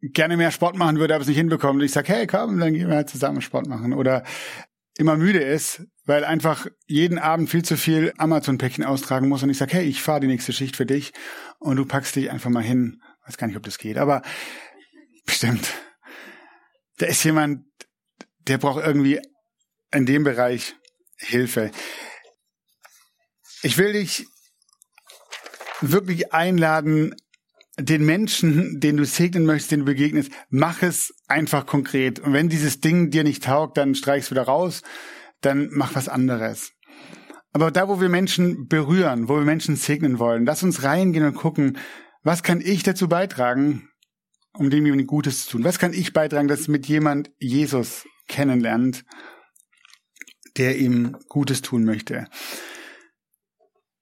gerne 0.00 0.36
mehr 0.36 0.50
Sport 0.50 0.76
machen 0.76 0.98
würde, 0.98 1.14
aber 1.14 1.22
es 1.22 1.28
nicht 1.28 1.36
hinbekommt. 1.36 1.80
Und 1.80 1.84
ich 1.84 1.92
sage, 1.92 2.12
hey, 2.12 2.26
komm, 2.26 2.58
dann 2.58 2.74
gehen 2.74 2.88
wir 2.88 2.96
halt 2.96 3.08
zusammen 3.08 3.40
Sport 3.40 3.68
machen. 3.68 3.92
Oder 3.92 4.24
immer 4.98 5.16
müde 5.16 5.40
ist, 5.40 5.82
weil 6.04 6.24
einfach 6.24 6.66
jeden 6.86 7.18
Abend 7.18 7.48
viel 7.48 7.64
zu 7.64 7.76
viel 7.76 8.12
Amazon-Päckchen 8.18 8.84
austragen 8.84 9.28
muss 9.28 9.42
und 9.42 9.50
ich 9.50 9.58
sage, 9.58 9.74
hey, 9.74 9.84
ich 9.84 10.02
fahre 10.02 10.20
die 10.20 10.26
nächste 10.26 10.52
Schicht 10.52 10.76
für 10.76 10.86
dich 10.86 11.12
und 11.58 11.76
du 11.76 11.84
packst 11.84 12.16
dich 12.16 12.30
einfach 12.30 12.50
mal 12.50 12.62
hin. 12.62 13.00
Weiß 13.26 13.36
gar 13.36 13.46
nicht, 13.46 13.56
ob 13.56 13.62
das 13.62 13.78
geht, 13.78 13.98
aber 13.98 14.22
bestimmt. 15.24 15.72
Da 16.98 17.06
ist 17.06 17.24
jemand, 17.24 17.64
der 18.46 18.58
braucht 18.58 18.84
irgendwie 18.84 19.20
in 19.92 20.06
dem 20.06 20.24
Bereich 20.24 20.74
Hilfe. 21.16 21.70
Ich 23.62 23.78
will 23.78 23.92
dich 23.92 24.26
wirklich 25.80 26.32
einladen, 26.32 27.14
den 27.78 28.04
Menschen, 28.04 28.80
den 28.80 28.96
du 28.96 29.04
segnen 29.04 29.46
möchtest, 29.46 29.72
den 29.72 29.80
du 29.80 29.86
begegnest, 29.86 30.30
mach 30.50 30.82
es 30.82 31.14
einfach 31.26 31.66
konkret. 31.66 32.20
Und 32.20 32.32
wenn 32.32 32.48
dieses 32.48 32.80
Ding 32.80 33.10
dir 33.10 33.24
nicht 33.24 33.44
taugt, 33.44 33.78
dann 33.78 33.94
streichst 33.94 34.30
wieder 34.30 34.42
raus, 34.42 34.82
dann 35.40 35.70
mach 35.72 35.94
was 35.94 36.08
anderes. 36.08 36.72
Aber 37.52 37.70
da, 37.70 37.88
wo 37.88 38.00
wir 38.00 38.08
Menschen 38.08 38.66
berühren, 38.68 39.28
wo 39.28 39.36
wir 39.36 39.44
Menschen 39.44 39.76
segnen 39.76 40.18
wollen, 40.18 40.44
lass 40.44 40.62
uns 40.62 40.82
reingehen 40.82 41.24
und 41.24 41.34
gucken, 41.34 41.78
was 42.22 42.42
kann 42.42 42.60
ich 42.60 42.82
dazu 42.82 43.08
beitragen, 43.08 43.88
um 44.54 44.70
dem 44.70 44.84
jemandem 44.84 45.06
Gutes 45.06 45.44
zu 45.44 45.52
tun? 45.52 45.64
Was 45.64 45.78
kann 45.78 45.92
ich 45.92 46.12
beitragen, 46.12 46.48
dass 46.48 46.68
mit 46.68 46.86
jemand 46.86 47.30
Jesus 47.38 48.06
kennenlernt, 48.28 49.04
der 50.56 50.78
ihm 50.78 51.16
Gutes 51.28 51.62
tun 51.62 51.84
möchte? 51.84 52.26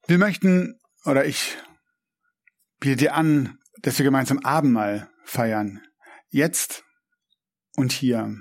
Wir 0.07 0.19
möchten, 0.19 0.79
oder 1.05 1.25
ich 1.25 1.57
biete 2.81 2.97
dir 2.97 3.15
an, 3.15 3.60
dass 3.83 3.99
wir 3.99 4.05
gemeinsam 4.05 4.39
Abendmahl 4.41 5.09
feiern. 5.25 5.81
Jetzt 6.31 6.85
und 7.77 7.93
hier. 7.93 8.37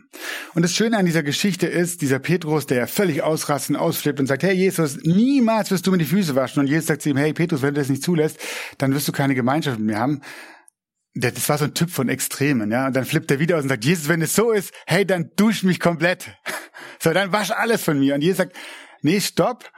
Und 0.54 0.62
das 0.63 0.73
Schöne 0.73 0.97
an 0.97 1.06
dieser 1.06 1.23
Geschichte 1.23 1.67
ist, 1.67 2.02
dieser 2.02 2.19
Petrus, 2.19 2.65
der 2.65 2.88
völlig 2.88 3.21
ausrastet 3.21 3.75
und 3.75 3.82
ausflippt 3.82 4.19
und 4.19 4.28
sagt, 4.28 4.43
hey 4.43 4.54
Jesus, 4.54 4.97
niemals 5.04 5.71
wirst 5.71 5.88
du 5.88 5.91
mir 5.91 5.97
die 5.97 6.06
Füße 6.06 6.36
waschen. 6.36 6.60
Und 6.60 6.67
Jesus 6.67 6.88
sagt 6.88 7.02
zu 7.02 7.10
ihm, 7.10 7.17
hey 7.17 7.34
Petrus, 7.34 7.62
wenn 7.62 7.73
du 7.73 7.82
das 7.82 7.89
nicht 7.89 8.04
zulässt, 8.04 8.38
dann 8.78 8.93
wirst 8.93 9.08
du 9.08 9.12
keine 9.12 9.36
Gemeinschaft 9.36 9.80
mit 9.80 9.88
mir 9.88 9.99
haben. 9.99 10.21
Das 11.15 11.49
war 11.49 11.58
so 11.58 11.65
ein 11.65 11.73
Typ 11.73 11.89
von 11.89 12.08
Extremen, 12.08 12.71
ja. 12.71 12.88
Und 12.88 12.95
dann 12.95 13.06
flippt 13.06 13.32
er 13.32 13.39
wieder 13.39 13.58
aus 13.58 13.63
und 13.63 13.69
sagt, 13.69 13.84
Jesus, 13.84 14.08
wenn 14.08 14.21
es 14.21 14.36
so 14.36 14.52
ist, 14.52 14.73
hey, 14.86 15.06
dann 15.06 15.32
dusch 15.36 15.63
mich 15.63 15.80
komplett. 15.80 16.32
So, 17.02 17.13
dann 17.13 17.32
wasch 17.32 17.52
alles 17.52 17.82
von 17.82 17.97
mir. 17.97 18.15
Und 18.15 18.21
Jesus 18.21 18.38
sagt, 18.39 18.58
nee, 19.02 19.21
stopp. 19.21 19.71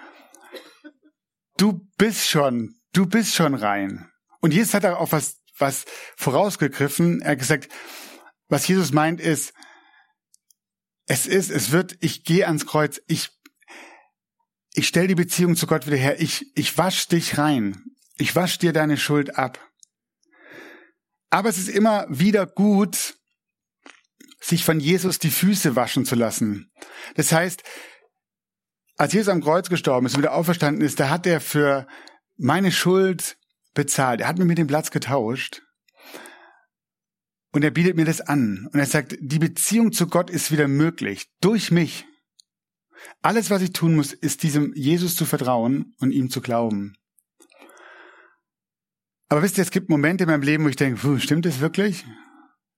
Du 1.55 1.87
bist 1.97 2.27
schon, 2.27 2.75
du 2.93 3.05
bist 3.05 3.35
schon 3.35 3.53
rein. 3.53 4.07
Und 4.39 4.55
Jesus 4.55 4.73
hat 4.73 4.85
auch 4.85 5.11
was 5.11 5.40
was 5.61 5.85
vorausgegriffen. 6.17 7.21
Er 7.21 7.31
hat 7.31 7.39
gesagt, 7.39 7.69
was 8.49 8.67
Jesus 8.67 8.91
meint 8.91 9.21
ist, 9.21 9.53
es 11.05 11.25
ist, 11.25 11.49
es 11.49 11.71
wird, 11.71 11.97
ich 12.01 12.23
gehe 12.23 12.47
ans 12.47 12.65
Kreuz, 12.65 13.01
ich, 13.07 13.29
ich 14.73 14.87
stelle 14.87 15.07
die 15.07 15.15
Beziehung 15.15 15.55
zu 15.55 15.67
Gott 15.67 15.87
wieder 15.87 15.97
her, 15.97 16.19
ich, 16.19 16.51
ich 16.55 16.77
wasch 16.77 17.07
dich 17.07 17.37
rein, 17.37 17.83
ich 18.17 18.35
wasch 18.35 18.57
dir 18.57 18.73
deine 18.73 18.97
Schuld 18.97 19.37
ab. 19.37 19.59
Aber 21.29 21.49
es 21.49 21.57
ist 21.57 21.69
immer 21.69 22.05
wieder 22.09 22.45
gut, 22.45 23.15
sich 24.41 24.65
von 24.65 24.79
Jesus 24.79 25.19
die 25.19 25.29
Füße 25.29 25.75
waschen 25.75 26.05
zu 26.05 26.15
lassen. 26.15 26.71
Das 27.15 27.31
heißt, 27.31 27.63
als 28.97 29.13
Jesus 29.13 29.29
am 29.29 29.41
Kreuz 29.41 29.69
gestorben 29.69 30.05
ist 30.05 30.15
und 30.15 30.21
wieder 30.21 30.33
auferstanden 30.33 30.83
ist, 30.83 30.99
da 30.99 31.09
hat 31.09 31.25
er 31.25 31.39
für 31.39 31.87
meine 32.37 32.71
Schuld 32.71 33.37
bezahlt. 33.73 34.21
Er 34.21 34.27
hat 34.27 34.37
mir 34.37 34.45
mit 34.45 34.57
dem 34.57 34.67
Platz 34.67 34.91
getauscht. 34.91 35.61
Und 37.53 37.63
er 37.63 37.71
bietet 37.71 37.95
mir 37.95 38.05
das 38.05 38.21
an. 38.21 38.69
Und 38.71 38.79
er 38.79 38.85
sagt, 38.85 39.17
die 39.19 39.39
Beziehung 39.39 39.91
zu 39.91 40.07
Gott 40.07 40.29
ist 40.29 40.51
wieder 40.51 40.67
möglich. 40.67 41.27
Durch 41.41 41.71
mich. 41.71 42.05
Alles, 43.21 43.49
was 43.49 43.61
ich 43.61 43.73
tun 43.73 43.95
muss, 43.95 44.13
ist 44.13 44.43
diesem 44.43 44.73
Jesus 44.75 45.15
zu 45.15 45.25
vertrauen 45.25 45.95
und 45.99 46.11
ihm 46.11 46.29
zu 46.29 46.41
glauben. 46.41 46.93
Aber 49.27 49.43
wisst 49.43 49.57
ihr, 49.57 49.63
es 49.63 49.71
gibt 49.71 49.89
Momente 49.89 50.25
in 50.25 50.29
meinem 50.29 50.43
Leben, 50.43 50.63
wo 50.63 50.69
ich 50.69 50.75
denke, 50.75 51.19
stimmt 51.19 51.45
es 51.45 51.59
wirklich? 51.59 52.05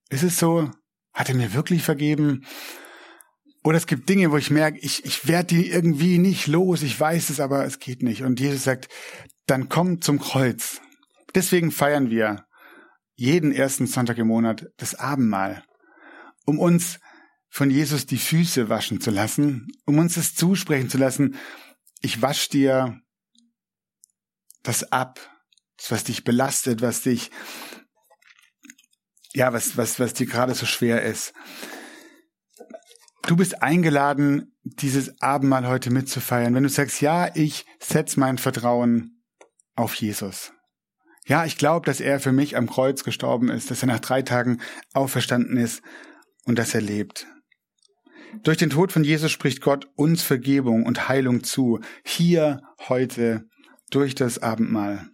Ist 0.09 0.23
es 0.23 0.37
so? 0.37 0.69
Hat 1.13 1.29
er 1.29 1.35
mir 1.35 1.53
wirklich 1.53 1.83
vergeben? 1.83 2.45
Oder 3.63 3.77
es 3.77 3.87
gibt 3.87 4.09
Dinge, 4.09 4.31
wo 4.31 4.37
ich 4.37 4.51
merke, 4.51 4.77
ich, 4.79 5.05
ich 5.05 5.27
werde 5.27 5.55
die 5.55 5.69
irgendwie 5.69 6.17
nicht 6.17 6.47
los, 6.47 6.83
ich 6.83 6.99
weiß 6.99 7.29
es, 7.29 7.39
aber 7.39 7.65
es 7.65 7.79
geht 7.79 8.03
nicht. 8.03 8.23
Und 8.23 8.39
Jesus 8.39 8.63
sagt, 8.63 8.89
dann 9.45 9.69
komm 9.69 10.01
zum 10.01 10.19
Kreuz. 10.19 10.81
Deswegen 11.35 11.71
feiern 11.71 12.09
wir 12.09 12.45
jeden 13.15 13.51
ersten 13.51 13.87
Sonntag 13.87 14.17
im 14.17 14.27
Monat 14.27 14.67
das 14.77 14.95
Abendmahl, 14.95 15.63
um 16.45 16.59
uns 16.59 16.99
von 17.49 17.69
Jesus 17.69 18.05
die 18.05 18.17
Füße 18.17 18.69
waschen 18.69 18.99
zu 18.99 19.11
lassen, 19.11 19.67
um 19.85 19.99
uns 19.99 20.17
es 20.17 20.33
zusprechen 20.33 20.89
zu 20.89 20.97
lassen, 20.97 21.35
ich 22.01 22.21
wasch 22.21 22.49
dir 22.49 22.99
das 24.63 24.91
ab, 24.91 25.19
was 25.89 26.03
dich 26.03 26.23
belastet, 26.23 26.81
was 26.81 27.01
dich, 27.01 27.29
ja, 29.33 29.53
was, 29.53 29.77
was, 29.77 29.99
was 29.99 30.13
dir 30.13 30.25
gerade 30.25 30.55
so 30.55 30.65
schwer 30.65 31.03
ist. 31.03 31.33
Du 33.27 33.35
bist 33.35 33.61
eingeladen, 33.61 34.53
dieses 34.63 35.21
Abendmahl 35.21 35.67
heute 35.67 35.91
mitzufeiern. 35.91 36.55
Wenn 36.55 36.63
du 36.63 36.69
sagst, 36.69 37.01
ja, 37.01 37.33
ich 37.35 37.65
setze 37.79 38.19
mein 38.19 38.37
Vertrauen 38.37 39.12
auf 39.75 39.95
Jesus. 39.95 40.53
Ja, 41.25 41.45
ich 41.45 41.57
glaube, 41.57 41.85
dass 41.85 42.01
er 42.01 42.19
für 42.19 42.33
mich 42.33 42.57
am 42.57 42.69
Kreuz 42.69 43.03
gestorben 43.03 43.49
ist, 43.49 43.71
dass 43.71 43.81
er 43.81 43.87
nach 43.87 43.99
drei 43.99 44.21
Tagen 44.21 44.61
auferstanden 44.93 45.57
ist 45.57 45.81
und 46.45 46.59
dass 46.59 46.75
er 46.75 46.81
lebt. 46.81 47.27
Durch 48.41 48.57
den 48.57 48.71
Tod 48.71 48.91
von 48.91 49.03
Jesus 49.03 49.31
spricht 49.31 49.61
Gott 49.61 49.87
uns 49.95 50.23
Vergebung 50.23 50.85
und 50.85 51.07
Heilung 51.07 51.43
zu, 51.43 51.79
hier, 52.03 52.61
heute, 52.89 53.45
durch 53.89 54.15
das 54.15 54.39
Abendmahl. 54.39 55.09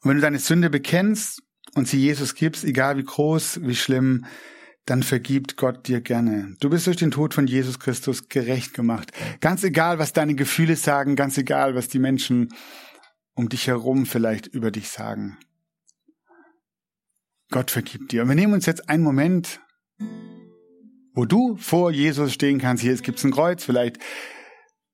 Und 0.00 0.10
wenn 0.10 0.16
du 0.16 0.22
deine 0.22 0.40
Sünde 0.40 0.70
bekennst 0.70 1.40
und 1.74 1.88
sie 1.88 1.98
Jesus 1.98 2.34
gibst, 2.34 2.64
egal 2.64 2.98
wie 2.98 3.04
groß, 3.04 3.60
wie 3.62 3.76
schlimm, 3.76 4.26
dann 4.86 5.02
vergibt 5.02 5.56
Gott 5.56 5.88
dir 5.88 6.00
gerne. 6.00 6.56
Du 6.60 6.68
bist 6.70 6.86
durch 6.86 6.96
den 6.96 7.10
Tod 7.10 7.32
von 7.34 7.46
Jesus 7.46 7.78
Christus 7.78 8.28
gerecht 8.28 8.74
gemacht. 8.74 9.12
Ganz 9.40 9.64
egal, 9.64 9.98
was 9.98 10.12
deine 10.12 10.34
Gefühle 10.34 10.76
sagen, 10.76 11.16
ganz 11.16 11.38
egal, 11.38 11.74
was 11.74 11.88
die 11.88 11.98
Menschen 11.98 12.52
um 13.34 13.48
dich 13.48 13.66
herum 13.66 14.06
vielleicht 14.06 14.46
über 14.46 14.70
dich 14.70 14.90
sagen. 14.90 15.38
Gott 17.50 17.70
vergibt 17.70 18.12
dir. 18.12 18.22
Und 18.22 18.28
wir 18.28 18.34
nehmen 18.34 18.52
uns 18.52 18.66
jetzt 18.66 18.88
einen 18.88 19.02
Moment, 19.02 19.60
wo 21.14 21.24
du 21.24 21.56
vor 21.56 21.90
Jesus 21.90 22.32
stehen 22.32 22.58
kannst. 22.58 22.82
Hier 22.82 22.94
gibt 22.96 23.22
ein 23.24 23.30
Kreuz, 23.30 23.64
vielleicht 23.64 23.98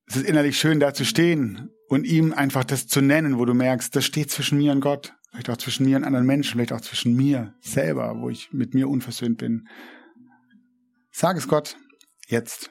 ist 0.07 0.17
es 0.17 0.23
innerlich 0.23 0.59
schön, 0.59 0.81
da 0.81 0.93
zu 0.93 1.05
stehen 1.05 1.71
und 1.89 2.05
ihm 2.05 2.33
einfach 2.33 2.65
das 2.65 2.87
zu 2.87 3.01
nennen, 3.01 3.39
wo 3.39 3.45
du 3.45 3.55
merkst, 3.55 3.95
das 3.95 4.05
steht 4.05 4.31
zwischen 4.31 4.59
mir 4.59 4.73
und 4.73 4.81
Gott. 4.81 5.15
Vielleicht 5.31 5.51
auch 5.51 5.57
zwischen 5.57 5.87
mir 5.87 5.97
und 5.97 6.05
anderen 6.05 6.27
Menschen, 6.27 6.53
vielleicht 6.53 6.73
auch 6.73 6.81
zwischen 6.81 7.15
mir 7.15 7.55
selber, 7.61 8.21
wo 8.21 8.31
ich 8.31 8.53
mit 8.53 8.75
mir 8.75 8.89
unversöhnt 8.89 9.39
bin. 9.39 9.69
Sag 11.13 11.37
es 11.37 11.47
Gott 11.47 11.77
jetzt. 12.27 12.71